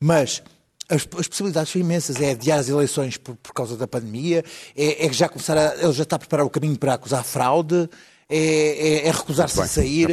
[0.00, 0.42] Mas
[0.88, 2.20] as, as possibilidades são imensas.
[2.20, 4.44] É adiar as eleições por, por causa da pandemia,
[4.76, 7.90] é, é já começar a, ele já está a preparar o caminho para acusar fraude,
[8.28, 10.06] é, é- é recusar-se a sair.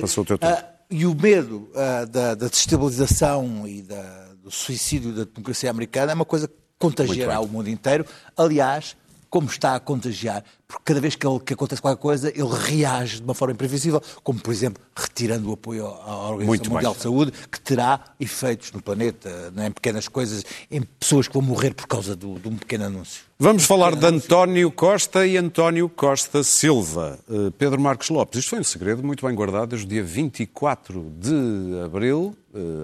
[0.47, 6.11] Ah, e o medo ah, da, da destabilização e da- do suicídio da democracia americana
[6.11, 8.05] é uma coisa que contagiará o mundo inteiro.
[8.37, 8.95] Aliás,
[9.29, 13.17] como está a contagiar, porque cada vez que, ele- que acontece qualquer coisa, ele reage
[13.17, 16.97] de uma forma imprevisível, como por exemplo retirando o apoio à Organização Muito Mundial bem.
[16.97, 21.41] de Saúde, que terá efeitos no planeta, né, em pequenas coisas, em pessoas que vão
[21.43, 23.23] morrer por causa do- de um pequeno anúncio.
[23.37, 27.19] Vamos falar de António Costa e António Costa Silva.
[27.29, 31.11] Eh, Pedro Marcos Lopes, isto foi um segredo muito bem guardado desde o dia 24
[31.19, 32.33] de abril,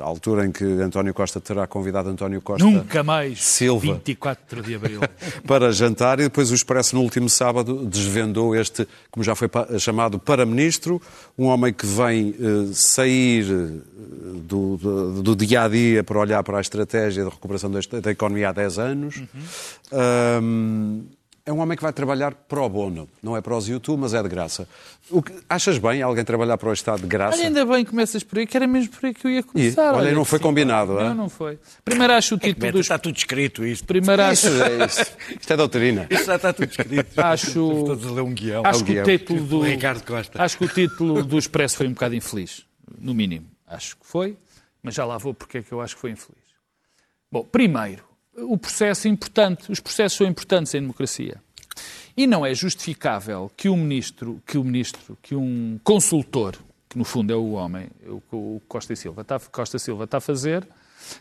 [0.01, 3.41] a altura em que António Costa terá convidado António Costa Nunca mais.
[3.41, 4.99] Silva 24 de abril.
[5.47, 9.49] para jantar e depois o Expresso no último sábado passado desvendou este, como já foi
[9.79, 11.01] chamado, para-ministro,
[11.37, 13.81] um homem que vem eh, sair eh,
[14.43, 18.11] do, do- do dia a dia para olhar para a estratégia de recuperação da, da
[18.11, 19.21] economia há 10 anos.
[19.91, 21.01] Ahm,
[21.45, 24.21] é um homem que vai trabalhar pro bono, não é para os YouTube, mas é
[24.21, 24.67] de graça.
[25.09, 27.37] O que- achas bem alguém trabalhar para o Estado de graça?
[27.37, 29.41] Olha, ainda bem que começas por aí, que era mesmo por aí que eu ia
[29.43, 29.93] começar.
[29.95, 31.13] olha, não foi sim, combinado, Não, é?
[31.13, 31.57] não foi.
[31.83, 32.81] Primeiro acho o título dos...
[32.81, 33.85] Está tudo escrito isto.
[33.85, 34.47] Primeiro acho...
[34.47, 35.17] Isso é, isso.
[35.39, 36.07] Isto é doutrina.
[36.09, 37.17] Isto já está tudo escrito.
[37.19, 37.53] Acho-
[37.85, 38.61] todos a ler um guião.
[38.65, 39.61] Acho que o título do...
[39.61, 40.41] Ricardo Costa.
[40.43, 42.65] Acho que o título do Expresso foi um bocado infeliz,
[42.99, 43.47] no mínimo.
[43.67, 44.37] Acho que foi,
[44.83, 46.41] mas já lá vou porque é que eu acho que foi infeliz.
[47.31, 48.03] Bom, primeiro,
[48.41, 49.71] o processo é importante.
[49.71, 51.41] Os processos são importantes em democracia.
[52.15, 56.57] E não é justificável que um ministro, que um ministro, que um consultor,
[56.89, 60.21] que no fundo é o homem, o que o Silva está, Costa Silva está a
[60.21, 60.67] fazer,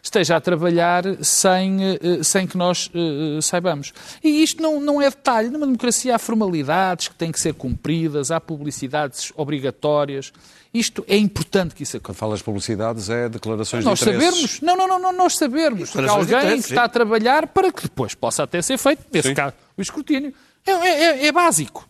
[0.03, 3.93] esteja a trabalhar sem, eh, sem que nós eh, saibamos.
[4.23, 5.49] E isto não, não é detalhe.
[5.51, 10.33] Numa democracia há formalidades que têm que ser cumpridas, há publicidades obrigatórias.
[10.73, 12.07] Isto é importante que isso aconteça.
[12.13, 14.53] Quando falas de publicidades, é declarações Nós de interesses.
[14.53, 18.15] sabermos, não, não, não, não, nós sabermos que alguém está a trabalhar para que depois
[18.15, 19.35] possa até ser feito, nesse Sim.
[19.35, 20.33] caso, o escrutínio.
[20.65, 21.90] É, é- é- é básico.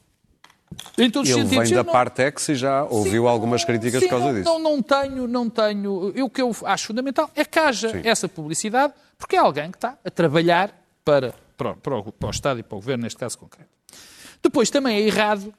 [1.01, 1.69] Em todos os Ele sentidos.
[1.69, 4.45] vem da não- Partex e já ouviu Sim, algumas críticas sim, por causa não, disso.
[4.51, 6.13] Não, não tenho, não tenho.
[6.15, 8.03] Eu, o que eu acho fundamental é que haja Sim.
[8.05, 10.71] essa publicidade, porque é alguém que está a trabalhar
[11.05, 13.71] para, para, o- para o, para o Estado e para o Governo, neste caso concreto.
[14.43, 15.53] Depois também é errado,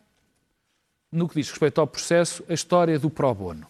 [1.12, 3.68] no que diz respeito ao processo, a história do pro bono.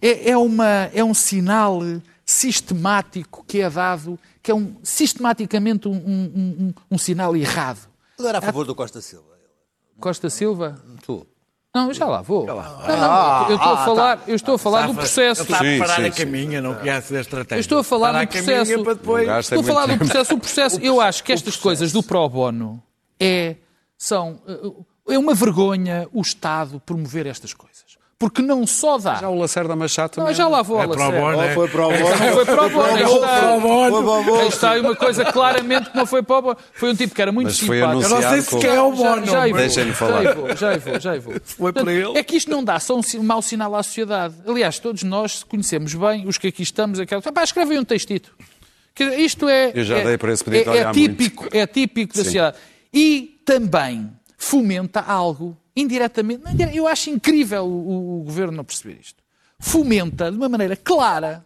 [0.00, 1.80] É, é, uma, é um sinal
[2.24, 6.32] sistemático que é dado, que é um, sistematicamente um, um-
[6.68, 7.88] um- um sinal errado.
[8.18, 9.33] Ele era a favor do Costa Silva.
[10.04, 10.74] Costa Silva?
[11.06, 11.26] Tu.
[11.74, 12.44] Não, eu já lá vou.
[12.44, 15.40] Não, não, eu estou a falar, eu estou a falar do processo.
[15.40, 17.56] Ele está a Sim, preparar sim, a caminha, não conhece a estratégia.
[17.56, 18.72] Eu estou a falar Para do processo.
[19.40, 20.34] Estou a falar do processo.
[20.34, 22.82] O processo, eu acho que estas coisas do pro bono
[23.18, 23.56] é,
[23.96, 24.42] são,
[25.08, 27.83] é uma vergonha o Estado promover estas coisas.
[28.24, 29.16] Porque não só dá.
[29.16, 30.34] Já o Lacerda Machado Não, também.
[30.34, 31.20] já lá vou, É pro Lacerda.
[31.20, 31.54] bono, é.
[31.54, 32.06] Foi para o bono.
[32.06, 34.40] Foi pro para o bono.
[34.40, 36.56] aí está aí uma coisa claramente que não foi pro bono.
[36.72, 38.02] Foi um tipo que era muito Mas simpático.
[38.02, 39.26] Eu não sei se quer o bono.
[39.26, 40.22] Já, já, vou, Deixem-me falar.
[40.22, 41.34] Já vou, já vou, já vou.
[41.44, 42.16] Foi para ele.
[42.16, 44.36] É que isto não dá só um mau sinal à sociedade.
[44.48, 46.98] Aliás, todos nós conhecemos bem os que aqui estamos.
[46.98, 47.20] Aquela...
[47.20, 48.34] Pá, escreve aí um textito.
[49.18, 52.20] Isto é, Eu já é, dei por esse pedido, é, é típico, é típico da
[52.20, 52.24] Sim.
[52.24, 52.56] sociedade.
[52.90, 56.42] E também fomenta algo indiretamente.
[56.72, 59.22] Eu acho incrível o, o governo não perceber isto.
[59.58, 61.44] Fomenta de uma maneira clara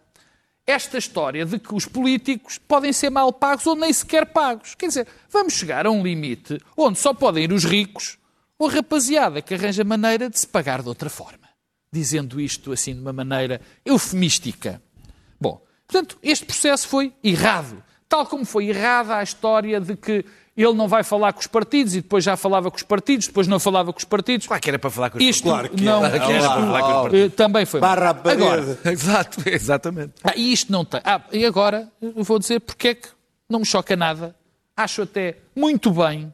[0.69, 4.75] esta história de que os políticos podem ser mal pagos ou nem sequer pagos.
[4.75, 8.19] Quer dizer, vamos chegar a um limite onde só podem ir os ricos
[8.57, 11.49] ou a rapaziada que arranja maneira de se pagar de outra forma.
[11.91, 14.79] Dizendo isto assim de uma maneira eufemística.
[15.41, 17.83] Bom, portanto, este processo foi errado.
[18.07, 20.23] Tal como foi errada a história de que
[20.63, 23.47] ele não vai falar com os partidos e depois já falava com os partidos, depois
[23.47, 24.47] não falava com os partidos.
[24.47, 26.17] Claro que era para falar com os Isto Claro que não, era.
[26.19, 27.25] Claro que era para falar com os partidos.
[27.25, 27.79] eh, também foi.
[27.79, 28.09] Barra.
[28.09, 30.13] Agora, Exato, exatamente.
[30.23, 30.99] ah, e isto não tem.
[31.03, 33.09] Ah, e agora eu vou dizer porque é que
[33.49, 34.35] não me choca nada.
[34.75, 36.33] Acho até muito bem,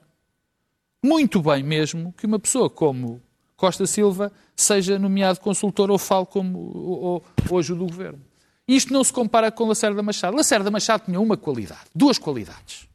[1.03, 3.21] muito bem mesmo, que uma pessoa como
[3.55, 8.19] Costa Silva seja nomeado consultor ou fale como ou, ou, ou ajude o governo.
[8.67, 10.35] Isto não se compara com Lacerda Machado.
[10.35, 12.88] Lacerda Machado tinha uma qualidade, duas qualidades.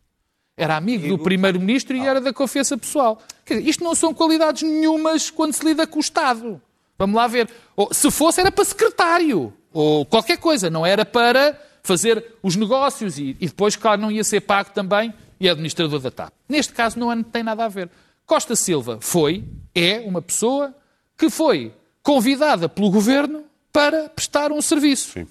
[0.61, 3.18] Era amigo do primeiro-ministro e era da confiança pessoal.
[3.46, 6.61] Quer dizer, isto não são qualidades nenhumas quando se lida com o Estado.
[6.99, 7.49] Vamos lá ver.
[7.75, 9.55] Ou, se fosse, era para secretário.
[9.73, 10.68] Ou qualquer coisa.
[10.68, 15.14] Não era para fazer os negócios e, e depois, claro, não ia ser pago também
[15.40, 16.31] e é administrador da TAP.
[16.46, 17.88] Neste caso, não é- tem nada a ver.
[18.27, 19.42] Costa Silva foi,
[19.75, 20.75] é uma pessoa
[21.16, 25.27] que foi convidada pelo governo para prestar um serviço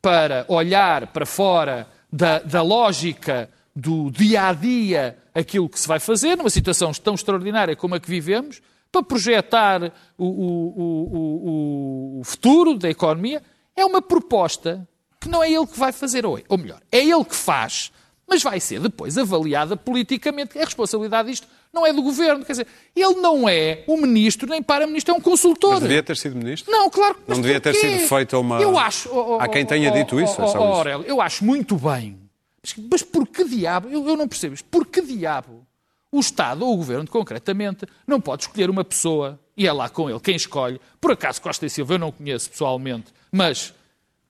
[0.00, 5.98] para olhar para fora da, da lógica do dia a dia aquilo que se vai
[5.98, 9.82] fazer, numa situação tão extraordinária como a que vivemos, para projetar
[10.18, 13.42] o, o- o- o- o futuro da economia,
[13.74, 14.86] é uma proposta
[15.18, 17.90] que não é ele que vai fazer, ou, ou melhor, é ele que faz,
[18.28, 20.58] mas vai ser depois avaliada politicamente.
[20.58, 24.62] A responsabilidade disto não é do governo, quer dizer, ele não é um ministro nem
[24.62, 25.72] para-ministro, é um consultor.
[25.74, 26.70] Mas devia ter sido ministro?
[26.70, 29.08] Não, claro que Não mas devia ter sido feita uma- Eu acho.
[29.10, 30.56] oh, oh, Há quem tenha oh, dito isso, é só isso.
[30.58, 32.18] Aurélio, eu acho muito bem.
[32.62, 33.88] Mas, mas por que diabo?
[33.88, 34.64] Eu, eu não percebo isto.
[34.66, 35.66] Por que diabo
[36.10, 40.08] o Estado ou o Governo, concretamente, não pode escolher uma pessoa e é lá com
[40.08, 40.80] ele quem escolhe?
[41.00, 43.74] Por acaso Costa e Silva eu não conheço pessoalmente, mas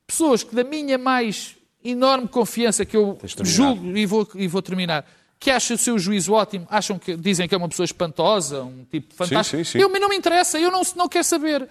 [0.07, 5.05] pessoas que da minha mais enorme confiança que eu julgo e vou, e vou terminar.
[5.38, 8.85] Que acham o seu juízo ótimo, acham que dizem que é uma pessoa espantosa, um
[8.85, 9.64] tipo fantástico.
[9.64, 9.79] sim, sim.
[9.79, 11.68] Eu, não me interessa, eu não, não quero saber.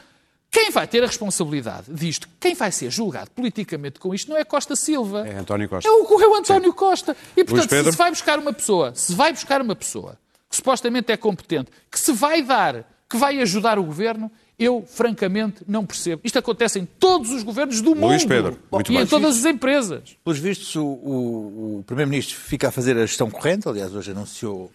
[0.52, 4.44] Quem vai ter a responsabilidade disto, quem vai ser julgado politicamente com isto, não é
[4.44, 5.26] Costa Silva.
[5.28, 5.88] É António Costa.
[5.88, 7.16] É o, é o António Costa.
[7.38, 7.92] E, portanto, Pedro?
[7.92, 10.18] se vai buscar uma pessoa, se vai buscar uma pessoa
[10.50, 15.64] que supostamente é competente, que se vai dar, que vai ajudar o governo, eu, francamente,
[15.66, 16.22] não percebo.
[16.26, 18.08] Isto acontece em todos os governos do mundo.
[18.08, 19.04] Luís Pedro, muito e bem.
[19.06, 20.18] em todas as empresas.
[20.24, 23.68] Pelos vistos, o, o- o Primeiro-Ministro fica a fazer a gestão corrente.
[23.70, 24.70] Aliás, hoje anunciou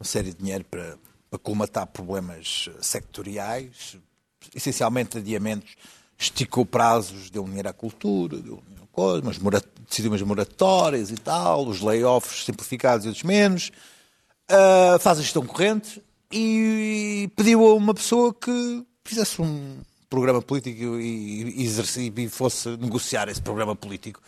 [0.00, 0.98] uma série de dinheiro para,
[1.30, 3.96] para colmatar problemas sectoriais,
[4.54, 5.76] essencialmente adiamentos.
[6.18, 11.66] Esticou prazos, deu dinheiro à cultura, deu coisa, umas mora- decidiu umas moratórias e tal,
[11.66, 13.70] os layoffs simplificados e outros menos.
[14.48, 19.78] Ah, faz a gestão corrente e pediu a uma pessoa que fizesse um
[20.08, 24.20] programa político e, e, e fosse negociar esse programa político.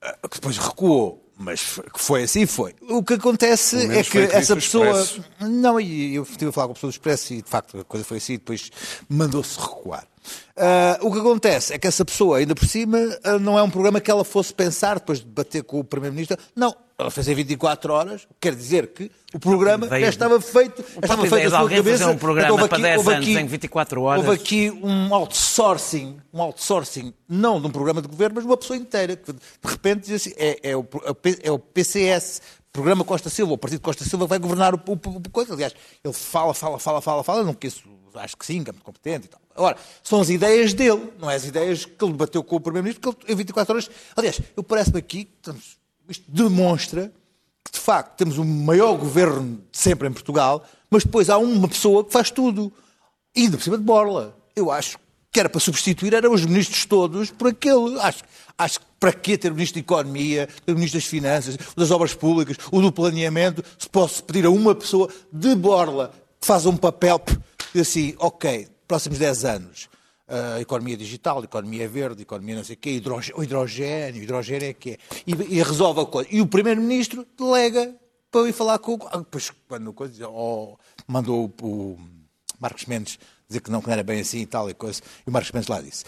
[0.00, 2.74] Ah, que depois recuou, mas que foi assim, foi.
[2.88, 5.02] O que acontece é que essa pessoa.
[5.02, 5.24] Expresso.
[5.40, 7.84] Não, e eu estive a falar com a pessoa do Expresso e de facto a
[7.84, 8.70] coisa foi assim, e depois
[9.08, 10.06] mandou-se recuar.
[10.56, 13.70] Ah, o que acontece é que essa pessoa, ainda por cima, ah, não é um
[13.70, 16.36] programa que ela fosse pensar depois de debater com o Primeiro-Ministro.
[16.54, 21.00] Não, ela fez em 24 horas, quer dizer que o programa já estava feito, já
[21.00, 22.10] estava feito na sua alguém fazer cabeça.
[22.10, 24.24] um programa Então, houve para 10 houve anos em 24 horas.
[24.24, 28.56] Houve aqui um outsourcing, um outsourcing, não de um programa de governo, mas de uma
[28.56, 30.86] pessoa inteira, que de repente diz assim, é, é o,
[31.42, 35.30] é o PCS, Programa Costa Silva, o Partido Costa Silva vai governar o, o, o
[35.30, 35.52] coisa.
[35.52, 37.82] Aliás, ele fala, fala, fala, fala, fala, não conheço,
[38.18, 39.40] acho que sim, é muito competente e tal.
[39.54, 43.12] Agora, são as ideias dele, não é as ideias que ele debateu com o Primeiro-Ministro,
[43.14, 43.90] que ele, em 24 horas.
[44.16, 47.12] Aliás, eu parece-me aqui, estamos- isto demonstra
[47.64, 51.68] que de facto temos o maior governo de sempre em Portugal, mas depois há uma
[51.68, 52.72] pessoa que faz tudo.
[53.34, 54.36] E ainda por cima de borla.
[54.54, 54.98] Eu acho
[55.30, 57.98] que era para substituir, eram os ministros todos por aquele.
[58.00, 58.22] Acho,
[58.58, 62.12] acho que para quê ter o ministro da Economia, o ministro das Finanças, das Obras
[62.14, 66.76] Públicas, o do Planeamento, se posso pedir a uma pessoa de borla que faz um
[66.76, 67.18] papel
[67.74, 69.88] e assim, ok, próximos 10 anos.
[70.56, 74.90] a economia digital, economia verde, economia não sei o quê, hidrogênio, o hidrogênio é que
[74.92, 74.98] é.
[75.26, 76.28] E, e resolve a coisa.
[76.32, 77.94] E o Primeiro-Ministro delega
[78.30, 78.98] para eu ir falar com o.
[79.10, 80.26] ah, Depois, quando coisa.
[80.28, 81.98] oh, mandou o,
[82.58, 85.02] Marcos Mendes dizer que não, que não era bem assim e tal e coisa.
[85.26, 86.04] E o Marcos Mendes lá disse.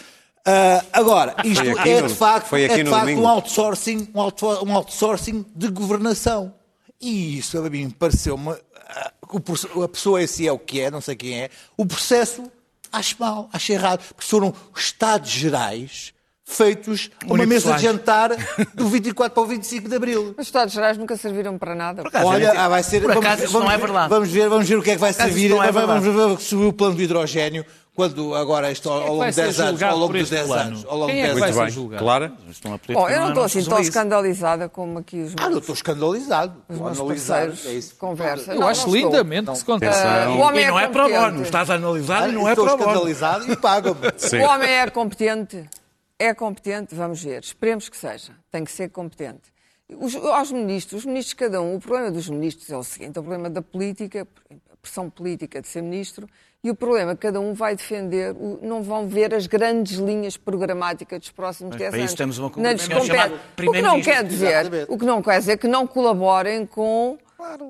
[0.47, 3.23] Ah, agora, isto Foi aqui é no- de facto, é de facto domingo.
[3.23, 6.55] um outsourcing, um outsourcing de governação.
[7.01, 8.51] E isso a mim pareceu-me.
[8.89, 9.13] ah,
[9.85, 11.51] A pessoa em si é o que é, não sei quem é.
[11.77, 12.51] O processo
[12.93, 14.01] acho mal, acho errado.
[14.15, 16.13] Porque foram Estados Gerais
[16.47, 18.29] feitos uma mesa de jantar
[18.75, 20.35] do 24 para o 25 de Abril.
[20.39, 22.03] Os Estados Gerais nunca serviram para nada.
[22.03, 23.01] acaso, Olha, é- ah, vai ser.
[23.01, 24.09] por vamos, acaso, isso vamos não é ver- verdade.
[24.11, 25.51] Vamos ver, vamos ver o que é que vai acaso, servir.
[25.53, 29.19] é vamos ver subir o plano do hidrogênio quando agora isto ao, é ao longo
[29.21, 29.83] vai de ser 10 anos.
[29.83, 30.63] Ao longo este 10 plano?
[30.69, 30.85] anos.
[30.87, 31.59] Ao longo Quem de é que 10 vai anos.
[31.59, 32.05] ser julgado?
[32.05, 32.33] Clara?
[32.51, 35.45] Isto não é Bom, eu não estou é assim tão escandalizada como aqui os Ah,
[35.45, 36.63] eu meus, estou escandalizado.
[36.69, 37.95] os Estou a meus parceiros É isso.
[37.97, 38.55] conversam.
[38.55, 39.11] Eu Não, acho não estou.
[39.11, 40.03] lindamente que se contesta.
[40.03, 40.37] Ah, Atenção.
[40.39, 41.31] o homem E não é para competente.
[41.31, 41.43] bono.
[41.43, 42.89] Estás a analisar Ah, e não é estou para bono.
[42.91, 44.01] escandalizado e pagam-me.
[44.19, 44.39] Sim.
[44.41, 45.71] O homem é competente?
[46.19, 46.95] É competente?
[46.95, 47.43] Vamos ver.
[47.43, 48.33] Esperemos que seja.
[48.51, 49.53] Tem que ser competente.
[50.01, 53.21] Os, aos ministros, os ministros cada um, o problema dos ministros é o seguinte, é
[53.21, 56.27] o problema da política, a pressão política de ser ministro,
[56.65, 60.39] e o problema é que cada um vai defender, não vão ver as grandes linhas
[60.39, 62.11] programáticas dos próximos Mas 10 para anos.
[62.11, 63.35] isso temos uma Não lhes compete.
[63.69, 64.87] O que não quer dizer, Exatamente.
[64.89, 67.19] o que não quer dizer que não colaborem com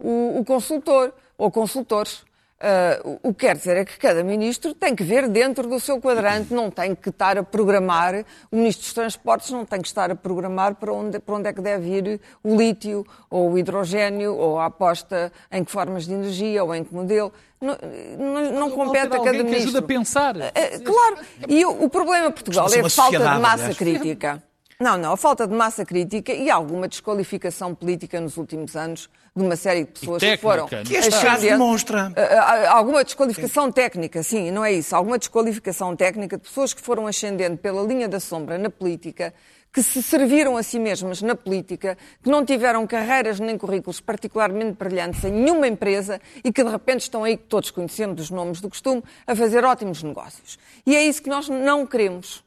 [0.01, 2.23] o, o consultor ou consultores.
[2.67, 6.01] Ah, o que quer dizer é que cada ministro tem que ver dentro do seu
[6.01, 10.11] quadrante, não tem que estar a programar, o ministro dos Transportes não tem que estar
[10.11, 14.35] a programar para onde, para onde é que deve ir o lítio, ou o hidrogênio,
[14.35, 17.31] ou a aposta em que formas de energia, ou em que modelo.
[17.61, 17.77] Não,
[18.19, 19.69] não, não compete a cada alguém que ministro.
[19.69, 20.37] ajuda a pensar.
[20.55, 23.77] É, claro, e o, o problema de Portugal é a falta de massa aliás.
[23.77, 24.43] crítica.
[24.81, 29.43] Não, não, a falta de massa crítica e alguma desqualificação política nos últimos anos de
[29.43, 30.67] uma série de pessoas que foram.
[30.67, 31.51] que este caso ascendentes.
[31.51, 32.13] demonstra.
[32.17, 34.95] Ah, ah, Alguma desqualificação técnica, sim, não é isso.
[34.95, 39.33] Alguma desqualificação técnica de pessoas que foram ascendendo pela linha da sombra na política,
[39.73, 44.77] que se serviram a si mesmas na política, que não tiveram carreiras nem currículos particularmente
[44.79, 48.61] brilhantes em nenhuma empresa e que de repente estão aí, que todos conhecemos os nomes
[48.61, 50.59] do costume, a fazer ótimos negócios.
[50.87, 52.45] E é isso que nós não queremos.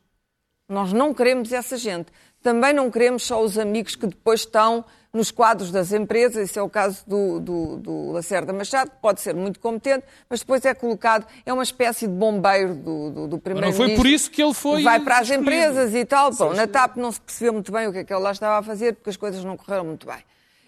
[0.68, 2.12] Nós não queremos essa gente.
[2.42, 6.50] Também não queremos só os amigos que depois estão nos quadros das empresas.
[6.50, 10.42] Esse é o caso do, do, do Lacerda Machado, que pode ser muito competente, mas
[10.42, 13.88] depois é colocado, é uma espécie de bombeiro do, do, do Mas primeiro-ministro.
[13.88, 14.84] não foi por isso que ele foi.
[14.84, 15.42] Vai para as escolhido.
[15.44, 16.32] empresas e tal.
[16.34, 18.60] Bom, na TAP não se percebeu muito bem o que é que ele lá estava
[18.60, 20.24] a fazer, porque as coisas não correram muito bem.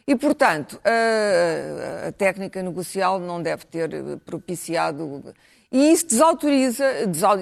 [0.07, 5.35] E, portanto, a, a técnica negocial não deve ter eh, propiciado.
[5.71, 7.37] E isso desautoriza, desau-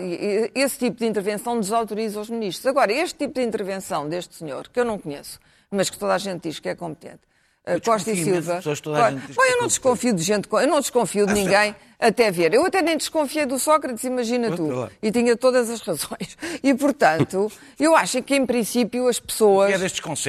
[0.53, 2.65] esse tipo de intervenção desautoriza os ministros.
[2.65, 5.39] Agora, este tipo de intervenção deste senhor, que eu não conheço,
[5.71, 7.19] mas que toda a gente diz que é competente,
[7.65, 8.61] eh, Costa e Silva.
[9.33, 12.53] Bom, é eu não desconfio de gente, eu não desconfio de ninguém até ver.
[12.53, 14.63] Eu até nem desconfiei do Sócrates, imagina tu.
[15.01, 16.37] E tinha todas as razões.
[16.61, 17.49] E, portanto,
[17.79, 19.71] eu acho que, em princípio, as pessoas.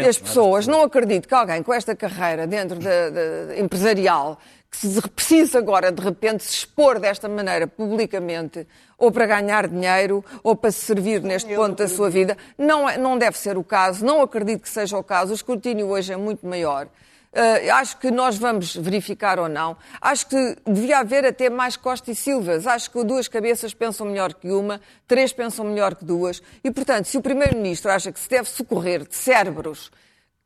[0.07, 0.29] É as não é?
[0.29, 4.39] pessoas, não acredito que alguém com esta carreira dentro da, da- empresarial,
[4.71, 8.67] que se precisa agora, de repente, se expor desta maneira publicamente,
[8.99, 12.37] ou para ganhar dinheiro, ou para se servir neste ponto da sua vida.
[12.57, 15.33] Não, é- não deve ser o caso, não acredito que seja o caso.
[15.33, 16.89] O escrutínio hoje é muito maior.
[17.31, 19.77] Uh, acho que nós vamos verificar ou não.
[20.01, 22.67] Acho que devia haver até mais Costa e Silvas.
[22.67, 26.43] Acho que duas cabeças pensam melhor que uma, três pensam melhor que duas.
[26.65, 29.91] E, portanto, se o Primeiro-Ministro acha que se deve socorrer de cérebros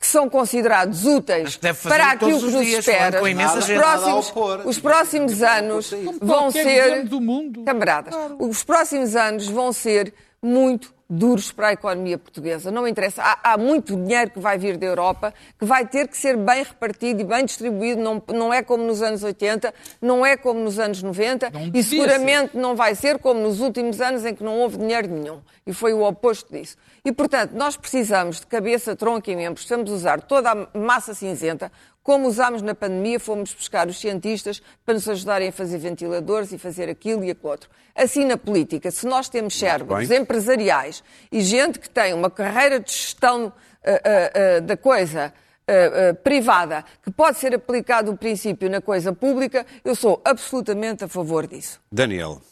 [0.03, 4.33] que são considerados úteis para aquilo que os nos dias, espera, os próximos,
[4.65, 7.63] os próximos anos vão ser do mundo.
[7.63, 8.13] camaradas.
[8.37, 12.71] Os próximos anos vão ser muito duros para a economia portuguesa.
[12.71, 13.23] Não interessa.
[13.23, 16.63] Há, há muito dinheiro que vai vir da Europa, que vai ter que ser bem
[16.63, 18.01] repartido e bem distribuído.
[18.01, 21.83] Não, não é como nos anos 80, não é como nos anos 90 Não e
[21.83, 25.41] seguramente não vai ser como nos últimos anos em que não houve dinheiro nenhum.
[25.67, 26.77] E foi o oposto disso.
[27.05, 31.71] E, portanto, nós precisamos de cabeça, tronco e membros, precisamos usar toda a massa cinzenta,
[32.03, 36.59] como usámos na pandemia, fomos buscar os cientistas para nos ajudarem a fazer ventiladores e
[36.59, 37.71] fazer aquilo e aquilo outro.
[37.95, 42.91] Assim na política, se nós temos cérebros empresariais e gente que tem uma carreira de
[42.91, 43.53] gestão
[43.85, 43.91] ah,
[44.57, 45.33] ah, da coisa
[46.25, 51.47] privada, que pode ser aplicado o princípio na coisa pública, eu sou absolutamente a favor
[51.47, 51.81] disso.
[51.91, 52.43] Daniel.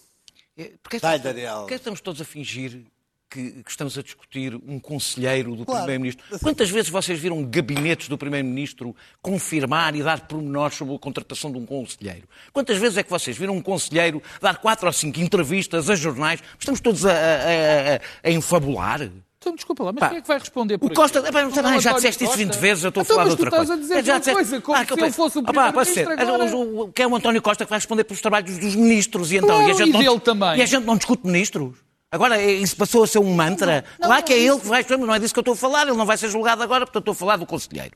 [0.56, 1.58] É, Porquê, Vai, estamos- Daniel.
[1.60, 2.82] porquê estamos todos a fingir
[3.30, 5.82] que, que estamos a discutir um conselheiro do Claro.
[5.84, 6.38] Primeiro-Ministro?
[6.40, 11.58] Quantas vezes vocês viram gabinetes do Primeiro-Ministro confirmar e dar pormenores sobre a contratação de
[11.58, 12.28] um conselheiro?
[12.52, 16.42] Quantas vezes é que vocês viram um conselheiro dar quatro ou cinco entrevistas a jornais?
[16.58, 19.08] Estamos todos a, a- a- a- a enfabular?
[19.38, 21.80] Então, desculpa lá, mas Pá, quem é que vai responder por O Costa, é bem,
[21.80, 22.36] já disseste isso Costa?
[22.44, 23.72] 20 vezes, eu estou a Então, falar de mas tu outra estás coisa.
[23.72, 25.52] a dizer É, já uma disseste- coisa, como Ah, se que eu fosse o Ah,
[25.54, 26.04] pá, pode ser.
[26.06, 26.70] primeiro-ministro agora.
[26.76, 29.36] O- o- Que é o António Costa que vai responder pelos trabalhos dos ministros e
[29.36, 30.58] então Claro, e a gente e não, dele também.
[30.58, 31.74] E a gente não discute ministros.
[32.12, 33.84] Agora é- isso passou a ser um mantra.
[34.00, 35.54] Não, claro não, que é isso- ele que vai não é disso que eu estou
[35.54, 37.92] a falar, ele não vai ser julgado agora, portanto estou a falar do conselheiro.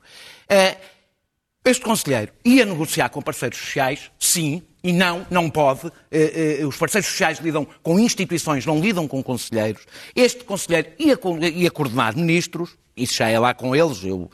[0.49, 0.77] Eh,
[1.65, 5.91] este conselheiro ia negociar com parceiros sociais, sim, e não, não pode.
[6.13, 9.83] Eh, eh, os parceiros sociais lidam com instituições, não lidam com conselheiros.
[10.15, 14.31] Este conselheiro ia, ia coordenar ministros, isso já é lá com eles, eu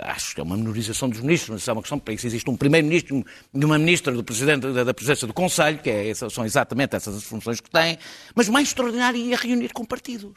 [0.00, 2.56] acho que é uma menorização dos ministros, mas é uma questão, para isso existe um
[2.56, 3.24] primeiro-ministro
[3.54, 7.24] e uma ministra do presidente, da, presidência do Conselho, que é, são exatamente essas as
[7.24, 7.98] funções que têm,
[8.34, 10.32] mas mais extraordinário ia reunir com partidos.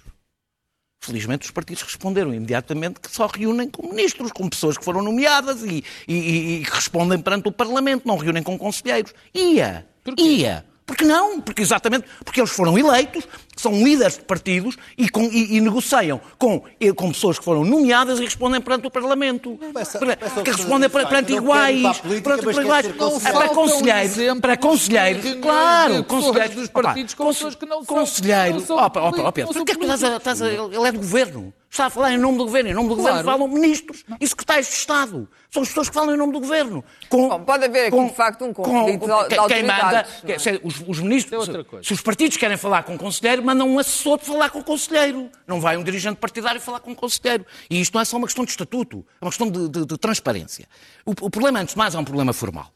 [1.03, 5.63] Felizmente os partidos responderam imediatamente que só reúnem com ministros, com pessoas que foram nomeadas
[5.63, 9.11] e, e- e- respondem perante o Parlamento, não reúnem com conselheiros.
[9.33, 9.87] Ia,
[10.19, 10.63] ia.
[10.85, 11.41] Porque não?
[11.41, 13.25] Porque exatamente porque eles foram eleitos,
[13.55, 16.63] são líderes de partidos e, com- e- e negociam com,
[16.95, 19.59] com pessoas que foram nomeadas e respondem perante o Parlamento.
[19.73, 21.81] Peça- Para- peça que respondem para, perante iguais.
[21.81, 22.85] para política, perante- para iguais.
[22.85, 23.21] É conselheiro.
[23.21, 24.39] para Faltam conselheiros.
[24.41, 25.33] Para conselheiros.
[25.41, 26.55] Claro, conselheiros.
[26.55, 28.59] dos Opa, partidos com conse- pessoas que não são- Conselheiro.
[28.61, 30.91] são ó, Pedro, políticos, não porquê é que tu estás a, estás a- Ele é
[30.91, 31.53] do governo.
[31.69, 32.69] Está a falar em nome do governo.
[32.69, 33.17] Em nome do Claro.
[33.23, 35.25] governo falam ministros e secretários de Estado.
[35.49, 36.83] São as pessoas que falam em nome do governo.
[37.07, 40.59] Com- Bom, pode haver aqui, de facto, um conflito de- de quem- Quem manda, é?
[40.65, 41.85] os, os ministros, É coisa.
[41.87, 44.63] se os partidos querem falar com o conselheiro, mandam um assessor de falar com o
[44.63, 45.29] conselheiro.
[45.45, 47.45] Não vai um dirigente partidário falar com o conselheiro.
[47.69, 49.97] E isto não é só uma questão de estatuto, é uma questão de, de- de
[49.97, 50.67] transparência.
[51.05, 52.71] O, o problema, antes de mais, é um problema formal.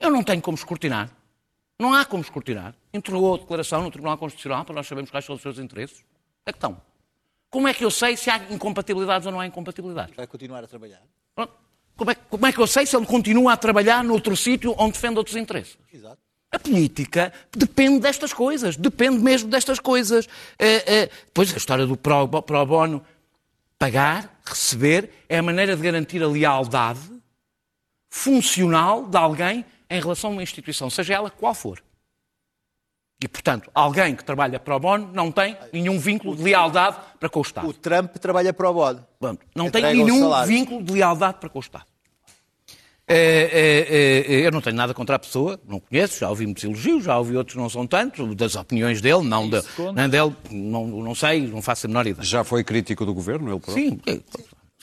[0.00, 1.10] Eu não tenho como escrutinar.
[1.78, 2.74] Não há como escrutinar.
[2.92, 6.04] Entregou a declaração no Tribunal Constitucional para nós sabermos quais são os seus interesses.
[6.46, 6.80] É que estão.
[7.50, 10.14] Como é que eu sei se há incompatibilidades ou não há incompatibilidades?
[10.16, 11.02] Vai continuar a trabalhar.
[11.34, 11.52] Pronto.
[11.96, 14.92] Como é, como é que eu sei se ele continua a trabalhar noutro sítio onde
[14.92, 15.76] defende outros interesses?
[15.92, 16.21] Exato.
[16.52, 20.28] A política depende destas coisas, depende mesmo destas coisas.
[20.58, 23.02] É, é, depois a história do pro, pro bono,
[23.78, 27.00] pagar, receber, é a maneira de garantir a lealdade
[28.10, 31.82] funcional de alguém em relação a uma instituição, seja ela qual for.
[33.22, 37.38] E, portanto, alguém que trabalha pro bono não tem nenhum vínculo de lealdade para com
[37.38, 37.68] o Estado.
[37.68, 38.94] O Trump trabalha para o.
[39.18, 41.86] Pronto, não tem Entrega o nenhum vínculo de lealdade para com o Estado.
[43.12, 46.64] É, é, é, eu não tenho nada contra a pessoa, não conheço, já ouvi muitos
[46.64, 49.92] elogios, já ouvi outros que não são tantos, das opiniões dele, não, da, conta.
[49.92, 52.24] nem dele, não, não sei, não faço a menor ideia.
[52.26, 53.84] Já foi crítico do governo, ele próprio?
[53.84, 54.20] Sim, é,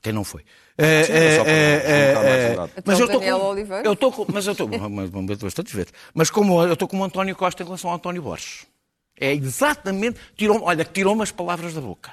[0.01, 0.43] quem não foi?
[0.77, 3.85] É, é, é, um é, mas eu estou Daniel com, Oliveira?
[3.85, 5.91] eu estou com, mas eu estou mas- mas bastantes vezes.
[6.13, 8.65] Mas como eu estou como o António Costa em relação ao António Borges.
[9.19, 12.11] É exatamente, tirou, olha, tirou-me as palavras da boca.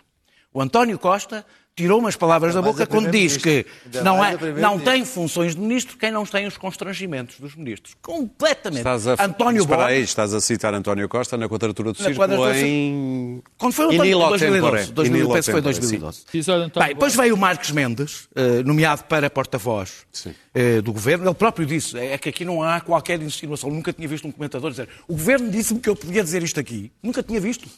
[0.52, 1.46] O António Costa
[1.76, 3.66] tirou-me as palavras da boca quando diz que
[4.02, 7.94] não, é, não tem funções de ministro quem não tem os constrangimentos dos ministros.
[8.00, 8.78] Completamente.
[8.78, 9.12] Estás a...
[9.22, 13.42] António Espera aí, Borges, estás a citar António Costa na quadratura do círculo quadratura em...
[13.58, 14.92] quando foi o António, illo 2012, tempore.
[14.92, 16.24] 2012, In illo penso que foi tempore, 2012.
[16.32, 20.06] Diz, olha, António Bem, depois veio o Marcos Mendes, eh, nomeado para porta-voz
[20.54, 21.26] eh, do governo.
[21.26, 23.68] Ele próprio disse: é que aqui não há qualquer insinuação.
[23.68, 26.90] Nunca tinha visto um comentador dizer: o governo disse-me que eu podia dizer isto aqui.
[27.02, 27.68] Nunca tinha visto.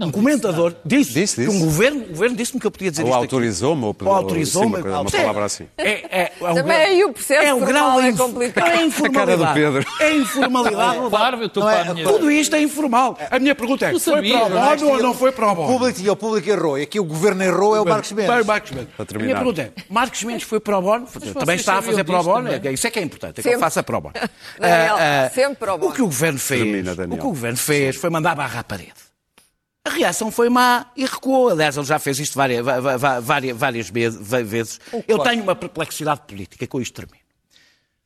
[0.00, 1.56] Um comentador disse, Disse, que disse.
[1.56, 4.68] um governo, o governo disse-me que eu podia dizer Ou isto autorizou-me, ou, autorizou-me.
[4.70, 5.68] uma, coisa- uma é- palavra assim.
[5.78, 8.70] É, é, é o Também aí o processo é o grau é complicado.
[8.72, 9.32] É informalidade.
[9.32, 9.92] A cara do Pedro.
[10.00, 10.98] É informalidade.
[11.14, 12.06] Claro, eu estou Não para é- a minha.
[12.08, 13.16] Tudo isto é informal.
[13.30, 14.76] A minha pergunta é: Tu foi sabias, para o não é?
[14.76, 16.76] bono ou não foi para o O público, e o público errou.
[16.78, 18.46] E aqui o governo errou é o Marcos Vai o Mendes.
[18.46, 18.88] Marcos Mendes.
[18.96, 19.26] Para A terminar.
[19.26, 21.06] minha pergunta é: Marcos Mendes foi para o bono?
[21.38, 22.74] Também está a fazer para o também?
[22.74, 24.14] Isso é que é importante, é que ele faça para o bono.
[24.58, 25.78] Daniel, Ah, ah, sempre para o.
[25.78, 28.92] O o o que o governo fez foi mandar barra à parede.
[29.86, 31.50] A reação foi má e recuou.
[31.50, 32.64] Aliás, ele já fez isto várias,
[33.22, 34.80] várias, várias vezes.
[35.06, 37.22] Eu tenho uma perplexidade política, com isto termino.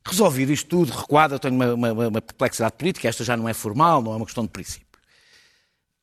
[0.05, 3.53] Resolvido isto tudo, recuado, eu tenho uma, uma- uma perplexidade política, esta já não é
[3.53, 4.87] formal, não é uma questão de princípio.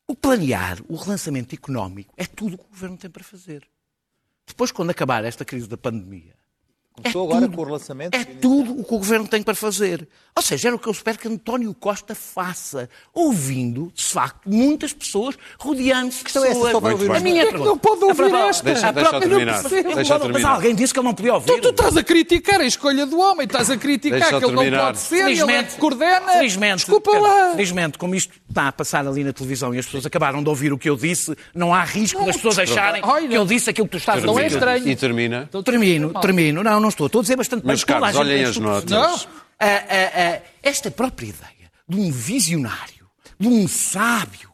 [0.06, 3.66] O planear, o relançamento económico, é tudo o que o governo tem para fazer.
[4.46, 6.34] Depois, quando acabar esta crise da pandemia,
[6.96, 7.56] Começou é agora tudo.
[7.56, 8.16] com o relançamento.
[8.16, 10.08] É tudo o que o governo tem para fazer.
[10.34, 14.92] Ou seja, era o que eu espero que António Costa faça, ouvindo, de facto, muitas
[14.92, 16.72] pessoas, rodeando-se de é essa, pessoas.
[16.72, 17.70] só para ouvir a minha que pergunta.
[17.70, 18.64] não pode ouvir A própria- esta?
[18.64, 19.62] Deixa- a deixa própria- terminar.
[19.62, 19.70] não.
[19.70, 20.50] Deixa Mas terminar.
[20.54, 21.46] alguém disse que ele não podia ouvir.
[21.46, 24.70] Tu, tu estás a criticar a escolha do homem, estás a criticar Deixa que ele
[24.70, 26.32] não pode ser, ele é que coordena.
[26.32, 27.52] felizmente, Desculpa lá.
[27.52, 30.72] felizmente, como isto está a passar ali na televisão e as pessoas acabaram de ouvir
[30.72, 33.86] o que eu disse, não há risco das pessoas acharem Olha, que eu disse aquilo
[33.86, 34.56] que tu estás a não é dizer.
[34.56, 34.88] estranho.
[34.88, 35.46] E termina.
[35.48, 36.62] Então, Termino, termino.
[36.62, 37.06] Não, não estou.
[37.06, 37.96] Estou a dizer bastante Meus bem.
[37.96, 38.90] A caros, gente olhem tem as notas.
[38.90, 39.30] percepção.
[39.58, 43.06] Ah, ah, ah, esta própria ideia de um visionário,
[43.38, 44.50] de um sábio,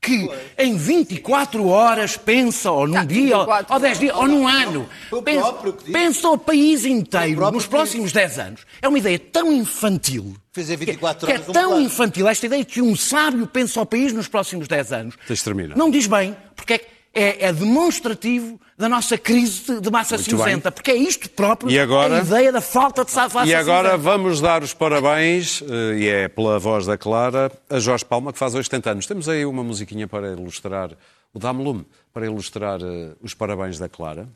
[0.00, 4.28] que em 24 horas pensa, ou num Ah, dia, ou, 24 ou 10 dias, ou
[4.28, 4.88] num ano,
[5.24, 8.60] pensa, que pensa o país inteiro nos que próximos 10 anos.
[8.82, 10.36] É uma ideia tão infantil.
[10.52, 11.86] Fez em 24 que é horas um tão plano.
[11.86, 15.14] infantil esta ideia de que um sábio pensa o país nos próximos 10 anos.
[15.26, 15.42] Tens.
[15.74, 20.30] Não diz bem, porque é, é- é demonstrativo da nossa crise de, de massa Muito
[20.30, 22.18] cinzenta, porque é isto próprio, E agora?
[22.18, 24.02] a ideia da falta de sa- massa E agora cinzenta.
[24.02, 28.38] vamos dar os parabéns, eh, e é pela voz da Clara, a Jorge Palma, que
[28.38, 29.06] faz hoje 70 anos.
[29.06, 30.90] Temos aí uma musiquinha para ilustrar,
[31.32, 34.28] o Dame Lume, para ilustrar eh, os parabéns da Clara.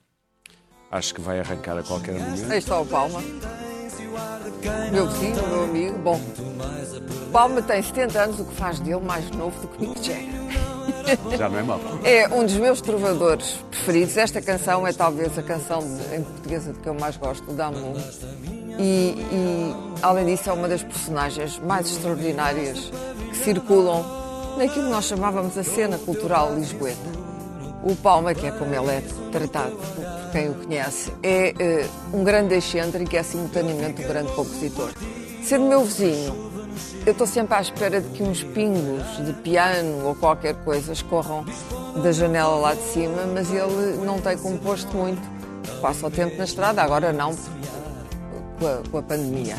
[0.90, 2.50] Acho que vai arrancar a qualquer momento.
[2.50, 3.20] Aí está o Palma.
[4.92, 5.98] Meu vizinho, meu amigo.
[5.98, 6.20] Bom,
[7.32, 10.37] Palma tem 70 anos, o que faz dele mais novo do que Mick Jagger.
[11.38, 11.80] Já não é mal.
[12.04, 14.16] É um dos meus trovadores preferidos.
[14.16, 17.78] Esta canção é talvez a canção de- em portuguesa de que eu mais gosto, Dame
[17.78, 18.04] Lume.
[18.78, 22.90] E, e, além disso, é uma das personagens mais extraordinárias
[23.30, 24.04] que circulam
[24.56, 27.18] naquilo que nós chamávamos a cena cultural lisboeta.
[27.82, 32.24] O Palma, que é como ele é tratado por quem o conhece, é eh, um
[32.24, 34.90] grande excêntrico e é simultaneamente um grande compositor.
[35.44, 36.47] Sendo meu vizinho,
[37.06, 41.44] eu estou sempre à espera de que uns pingos de piano ou qualquer coisa escorram
[42.02, 45.20] da janela lá de cima, mas ele não tem composto muito.
[45.80, 47.34] Passa o tempo na estrada, agora não,
[48.58, 49.56] com a, com a pandemia.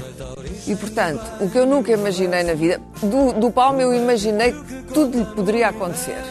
[0.67, 4.83] E, portanto, o que eu nunca imaginei na vida, do, do Palma eu imaginei que
[4.93, 6.21] tudo lhe poderia acontecer.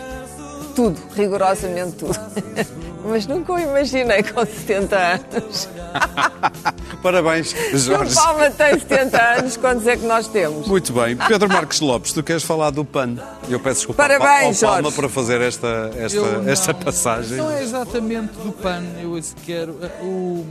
[0.75, 2.19] Tudo, rigorosamente tudo.
[3.05, 5.69] Mas nunca o imaginei com 70 anos.
[7.03, 8.15] Parabéns, O Jorge.
[8.15, 10.67] Palma tem 70 anos, quantos é que nós temos?
[10.67, 11.17] Muito bem.
[11.17, 13.17] Pedro Marques Lopes, tu queres falar do PAN?
[13.49, 14.97] Eu peço desculpa Parabéns, ao Palma Jorge.
[14.97, 17.37] para fazer esta, esta, não- esta passagem.
[17.39, 19.73] Não é exatamente do PAN, eu quero.
[20.03, 20.45] O,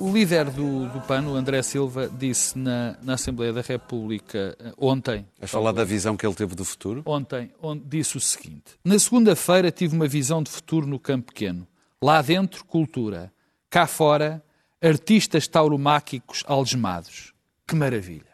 [0.00, 4.72] o líder do, do PAN, o André Silva, disse na, na Assembleia da República eh,
[4.78, 7.02] ontem, A falar da visão que ele teve do futuro?
[7.06, 11.66] ontem, onde disse o seguinte: Na segunda-feira tive uma visão de futuro no campo pequeno.
[12.02, 13.32] Lá dentro, cultura.
[13.68, 14.42] Cá fora,
[14.82, 17.32] artistas tauromáquicos algemados.
[17.68, 18.24] Que maravilha.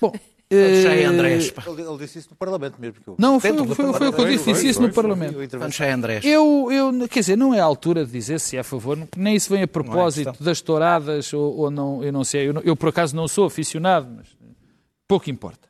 [0.00, 0.12] Bom.
[0.50, 1.50] Cheio eh, Andrés.
[1.50, 1.62] pá.
[1.66, 3.00] Ele, ele disse isso no Parlamento mesmo.
[3.02, 3.16] Que eu...
[3.18, 5.36] Não, foi, do foi, foi o que eu disse, disse isso no Parlamento.
[5.70, 6.24] Cheio Andrés.
[6.24, 9.36] Eu, eu, quer dizer, não é a altura de dizer se é a favor, nem
[9.36, 10.44] isso vem a propósito questão.
[10.46, 12.48] das touradas ou, ou não, eu não sei.
[12.48, 14.26] Eu, eu, por acaso não sou aficionado, mas
[15.06, 15.68] pouco importa.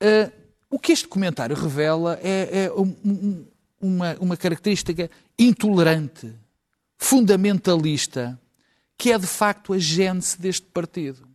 [0.00, 0.30] Ah,
[0.70, 3.44] o que este comentário revela é, é um- um-
[3.78, 6.32] uma, uma característica intolerante,
[6.96, 8.38] fundamentalista,
[8.96, 11.26] que é de facto a gênese deste partido.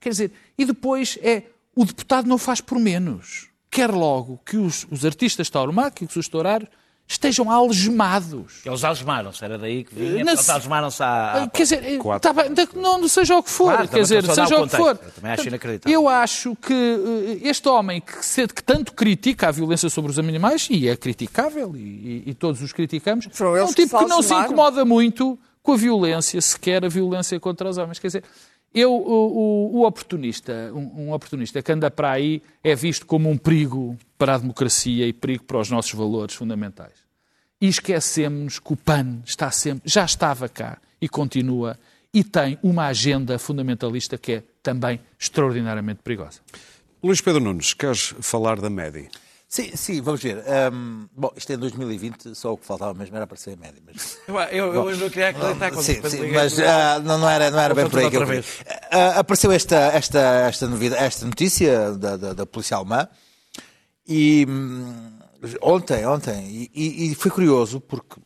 [0.00, 1.42] Quer dizer, e depois é
[1.80, 3.48] o deputado não faz por menos.
[3.70, 6.70] Quer logo que os, os artistas tauromáquicos, os tourários,
[7.06, 8.60] estejam algemados.
[8.64, 10.24] Eles algemaram-se, era daí que vinha.
[10.24, 11.42] Na- Eles algemaram-se à.
[11.44, 12.32] à- Quer dizer, Quatro.
[12.32, 14.76] tá bem, da- não seja o que for, Claro, quer dizer, seja o o que
[14.76, 14.98] for.
[15.02, 15.92] Eu também acho inacreditável.
[16.00, 16.72] Eu acho que
[17.42, 18.12] eh, este homem que,
[18.54, 22.60] que tanto critica a violência sobre os animais, e é criticável, e, e- e todos
[22.62, 26.40] os criticamos, é um que tipo se que não se incomoda muito com a violência,
[26.40, 27.98] sequer a violência contra os homens.
[27.98, 28.24] Quer dizer,
[28.74, 33.28] eu, o, o- o oportunista, um, um oportunista que anda para aí é visto como
[33.30, 36.92] um perigo para a democracia e perigo para os nossos valores fundamentais.
[37.60, 41.78] E esquecemos que o PAN está sempre, já estava cá e continua
[42.14, 46.40] e tem uma agenda fundamentalista que é também extraordinariamente perigosa.
[47.02, 49.08] Luís Pedro Nunes, queres falar da MEDI?
[49.48, 50.44] Sim, sim, vamos ver.
[50.70, 53.80] Hum, bom, isto é em 2020, só o que faltava mesmo era aparecer em média.
[53.84, 54.18] Mas...
[54.28, 57.50] Eu, eu, eu hoje não queria acreditar quando Sim, sim, mas ah, não, não era,
[57.50, 58.44] não era bem por aí que eu queria.
[58.90, 63.08] Ah, apareceu esta, esta, esta, novidade, esta notícia da, da, da polícia alemã
[64.06, 65.18] e hum,
[65.62, 68.20] ontem, ontem, e, e- e foi curioso porque,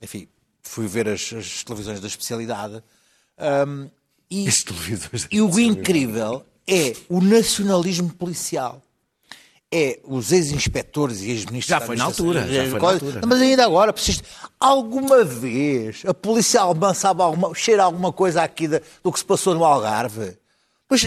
[0.00, 0.28] enfim,
[0.62, 2.80] fui ver as, as televisões da especialidade
[3.66, 3.90] hum,
[4.30, 8.80] e, As televisões da e o incrível é o nacionalismo policial.
[9.76, 13.20] É os ex-inspectores e ex-ministros Já foi na altura, já foi na altura.
[13.26, 14.22] Mas ainda agora, preciso...
[14.60, 19.24] alguma vez a polícia alemã sabe alguma, cheira alguma coisa aqui da- do que se
[19.24, 20.36] passou no Algarve?
[20.86, 21.02] Pois,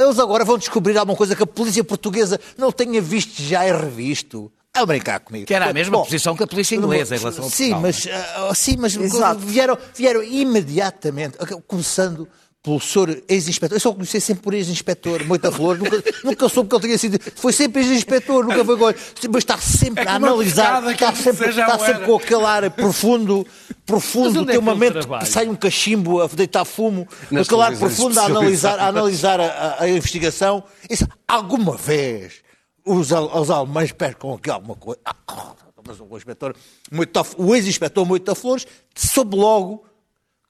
[0.00, 3.72] eles agora vão descobrir alguma coisa que a polícia portuguesa não tenha visto já e
[3.72, 4.50] revisto.
[4.72, 5.46] A brincar comigo.
[5.46, 7.80] Que era a mesma Bom, posição que a polícia inglesa em relação ao Sim, Portugal,
[7.82, 9.40] mas, ah, sim, mas Exato.
[9.40, 12.28] vieram, vieram imediatamente, começando
[12.66, 13.76] pelo senhor ex-inspetor.
[13.76, 15.78] Eu só o conheci sempre por ex-inspetor, Moita Flor.
[15.78, 17.18] Nunca, nunca soube que ele tinha sido.
[17.36, 18.96] Foi sempre ex-inspetor, nunca foi agora.
[19.30, 20.90] Mas está sempre É a analisar.
[20.90, 23.46] Está sempre, está sempre com aquele ar profundo,
[23.86, 24.30] profundo.
[24.30, 25.24] É Tem um que ele momento trabalha?
[25.24, 29.40] que sai um cachimbo a deitar fumo, Nas aquele ar profundo a analisar, a, analisar
[29.40, 30.64] a, a- a investigação.
[30.90, 32.42] Isso, alguma vez
[32.84, 34.98] os, os alemães percam aqui alguma coisa.
[35.06, 35.54] Ah,
[35.86, 36.52] mas o inspetor,
[36.90, 39.84] Moita- o ex-inspetor Moita Flores soube logo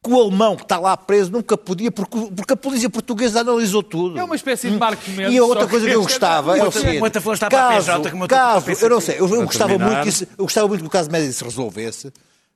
[0.02, 3.82] que o alemão que está lá preso nunca podia, porque, porque a polícia portuguesa analisou
[3.82, 4.18] tudo.
[4.18, 6.62] É uma espécie de Marco Mendes, E a outra coisa que que eu gostava é
[6.62, 9.90] o seguinte: está para a caso, PJ, caso, eu não sei, eu, eu gostava terminar.
[9.90, 12.12] muito que isso, eu gostava muito que o caso médico se resolvesse,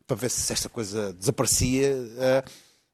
[0.06, 1.88] para ver se esta coisa desaparecia.
[2.18, 2.44] eh,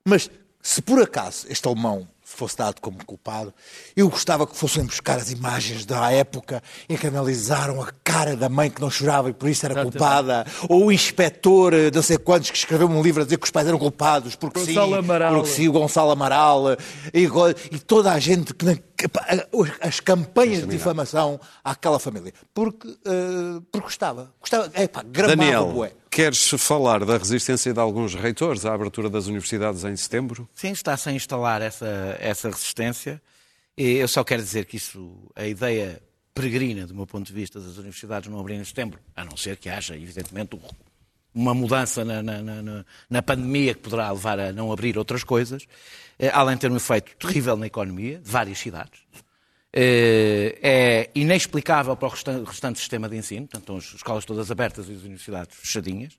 [0.05, 0.31] mas
[0.63, 3.55] se por acaso este alemão fosse dado como culpado,
[3.97, 8.49] eu gostava que fossem buscar as imagens da época em que analisaram a cara da
[8.49, 12.19] mãe que não chorava e por isso era culpada, ou o inspetor, eh, não sei
[12.19, 14.99] quantos, que escreveu um livro a dizer que os pais eram culpados, porque Gonçalo sim,
[14.99, 15.35] Amaral.
[15.35, 16.77] porque sim, o Gonçalo Amaral, eh,
[17.15, 17.29] e,
[17.71, 18.83] e toda a gente, que,
[19.81, 25.73] as campanhas de difamação àquela família, porque, eh, porque gostava, gostava, é pá, gramava Daniel,
[25.73, 25.93] bué.
[26.11, 30.49] queres falar da resistência de alguns reitores à abertura das universidades em setembro?
[30.55, 33.21] Sim, está-se a instalar essa, essa resistência.
[33.77, 36.01] E eu só quero dizer que isso, a ideia
[36.35, 39.57] peregrina, do meu ponto de vista, das universidades não abrirem em setembro, a não ser
[39.57, 40.61] que haja, evidentemente, um-
[41.37, 45.67] uma mudança na, na- na- na- pandemia que poderá levar a não abrir outras coisas,
[46.19, 49.01] eh, além de ter um efeito terrível na economia de várias cidades.
[49.73, 54.89] Eh, É inexplicável para o restan- restante sistema de ensino, portanto, as escolas todas abertas
[54.89, 56.17] e as universidades fechadinhas.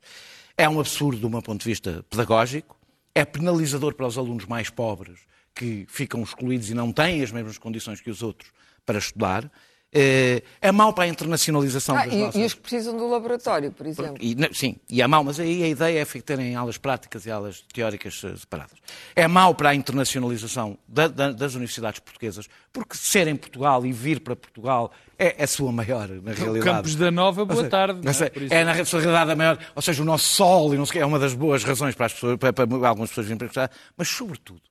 [0.56, 2.78] É um absurdo do meu ponto de vista pedagógico.
[3.16, 5.20] É penalizador para os alunos mais pobres
[5.56, 8.52] que ficam excluídos e não têm as mesmas condições que os outros
[8.86, 9.52] para estudar.
[9.94, 12.36] Eh, É mau para a internacionalização Ah, das e, nossas...
[12.42, 14.18] e os que precisam do laboratório, por exemplo.
[14.20, 17.32] E, não, sim, e é mau, mas aí a ideia é terem aulas práticas e
[17.32, 18.78] aulas teóricas eh, separadas.
[19.16, 23.94] É mau para a internacionalização da- da- das universidades portuguesas, porque ser em Portugal e
[23.94, 26.66] vir para Portugal é a sua maior, na realidade.
[26.66, 28.02] Campos da Nova, boa seja, tarde.
[28.04, 30.86] não isso- É, na sua realidade a maior, ou seja, o nosso sol e não
[30.86, 33.48] sei, é uma das boas razões para, as pessoas, para, para algumas pessoas virem para
[33.68, 34.62] cá, mas sobretudo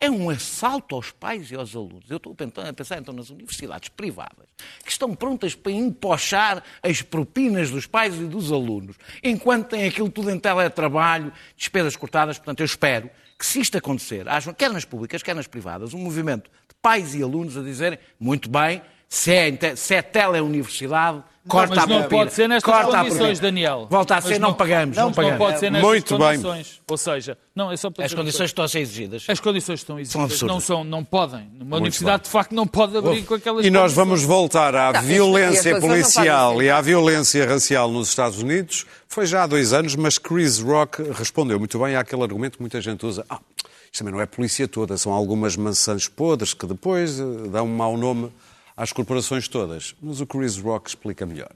[0.00, 2.10] é um assalto aos pais e aos alunos.
[2.10, 4.46] Eu estou a pensar, então nas universidades privadas
[4.84, 10.10] que estão prontas para empochar as propinas dos pais e dos alunos, enquanto têm aquilo
[10.10, 12.38] tudo em teletrabalho, despesas cortadas.
[12.38, 15.98] Portanto, eu espero que se isto acontecer, haja, quer nas públicas, quer nas privadas, um
[15.98, 21.76] movimento de pais e alunos a dizerem, muito bem, se é, se é teleuniversidade, corta
[21.76, 23.38] mas a não pode ser nestas Corta condições.
[23.38, 23.86] Daniel.
[23.88, 25.38] Volta a ser, não, pagamos, não, Não, pagamos.
[25.38, 26.26] pode ser nestas Muito bem.
[26.28, 26.80] condições.
[26.90, 28.44] Ou seja, não, é só para As condições coisa.
[28.50, 29.24] estão a ser exigidas.
[29.28, 30.54] As condições estão São exigidas, absurdas.
[30.54, 31.48] não, são, não podem.
[31.60, 35.02] Uma universidade, de facto, não pode abrir com aquelas E nós vamos voltar à Não,
[35.02, 38.84] violência não policial e à violência racial nos Estados Unidos.
[39.08, 42.80] Foi já há dois anos, mas Chris Rock respondeu muito bem àquele argumento que muita
[42.80, 43.24] gente usa.
[43.30, 43.38] Ah,
[43.84, 47.76] isto também não é polícia toda, são algumas maçãs podres que depois eh, dão um
[47.76, 48.30] mau nome
[48.76, 49.94] às corporações todas.
[50.00, 51.52] Mas o Chris Rock explica melhor.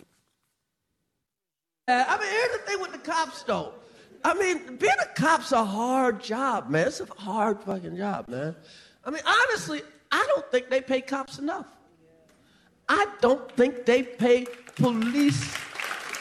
[1.89, 3.73] Uh, I mean, here's the thing with the cops, though.
[4.25, 6.87] I mean, being a cop's a hard job, man.
[6.87, 8.55] It's a hard fucking job, man.
[9.05, 11.67] I mean, honestly, I don't think they pay cops enough.
[12.89, 14.47] I don't think they pay
[14.77, 15.57] police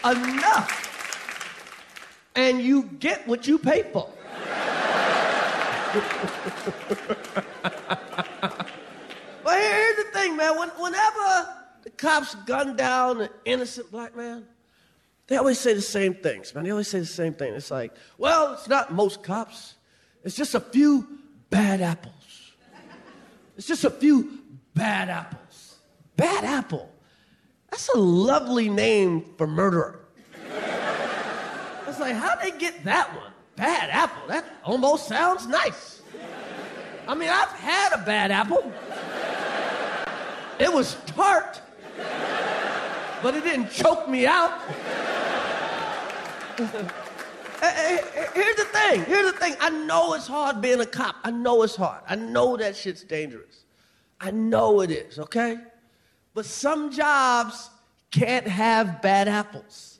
[0.04, 0.86] enough.
[2.36, 4.10] And you get what you pay for.
[10.04, 10.58] the thing, man.
[10.58, 11.50] When, whenever
[11.84, 14.45] the cops gun down an innocent black man,
[15.28, 16.64] they always say the same things, man.
[16.64, 17.54] They always say the same thing.
[17.54, 19.76] It's like, well, it's not most cops.
[20.24, 21.08] It's just a few
[21.50, 22.14] bad apples.
[23.58, 24.39] It's just a few
[24.74, 25.76] bad apples.
[26.16, 26.89] Bad apple.
[27.70, 30.00] That's a lovely name for murderer.
[31.88, 33.32] It's like, how'd they get that one?
[33.56, 34.28] Bad apple.
[34.28, 36.02] That almost sounds nice.
[37.08, 38.72] I mean, I've had a bad apple.
[40.60, 41.62] It was tart.
[43.24, 44.60] but it didn't choke me out.
[48.34, 49.05] Here's the thing.
[49.05, 49.55] Here's the thing.
[49.60, 51.16] I know it's hard being a cop.
[51.24, 52.01] I know it's hard.
[52.07, 53.64] I know that shit's dangerous.
[54.20, 55.57] I know it is, okay?
[56.34, 57.70] But some jobs
[58.12, 59.99] can't have bad apples.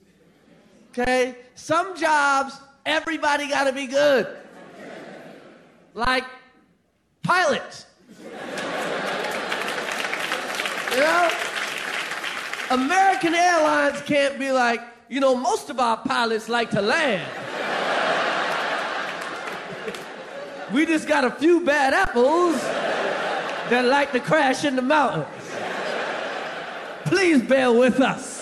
[0.91, 1.36] Okay?
[1.55, 4.28] Some jobs, everybody got to be good.
[5.93, 6.26] Like
[7.24, 7.86] pilots.
[10.92, 11.30] You know?
[12.72, 17.28] American Airlines can't be like, you know, most of our pilots like to land.
[20.72, 22.62] we just got a few bad apples
[23.70, 25.28] that like to crash in the mountains.
[27.06, 28.40] Please bear with us.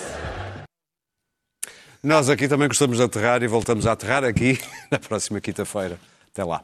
[2.03, 4.59] Nós aqui também gostamos de aterrar e voltamos a aterrar aqui
[4.91, 5.99] na próxima quinta-feira.
[6.31, 6.63] Até lá.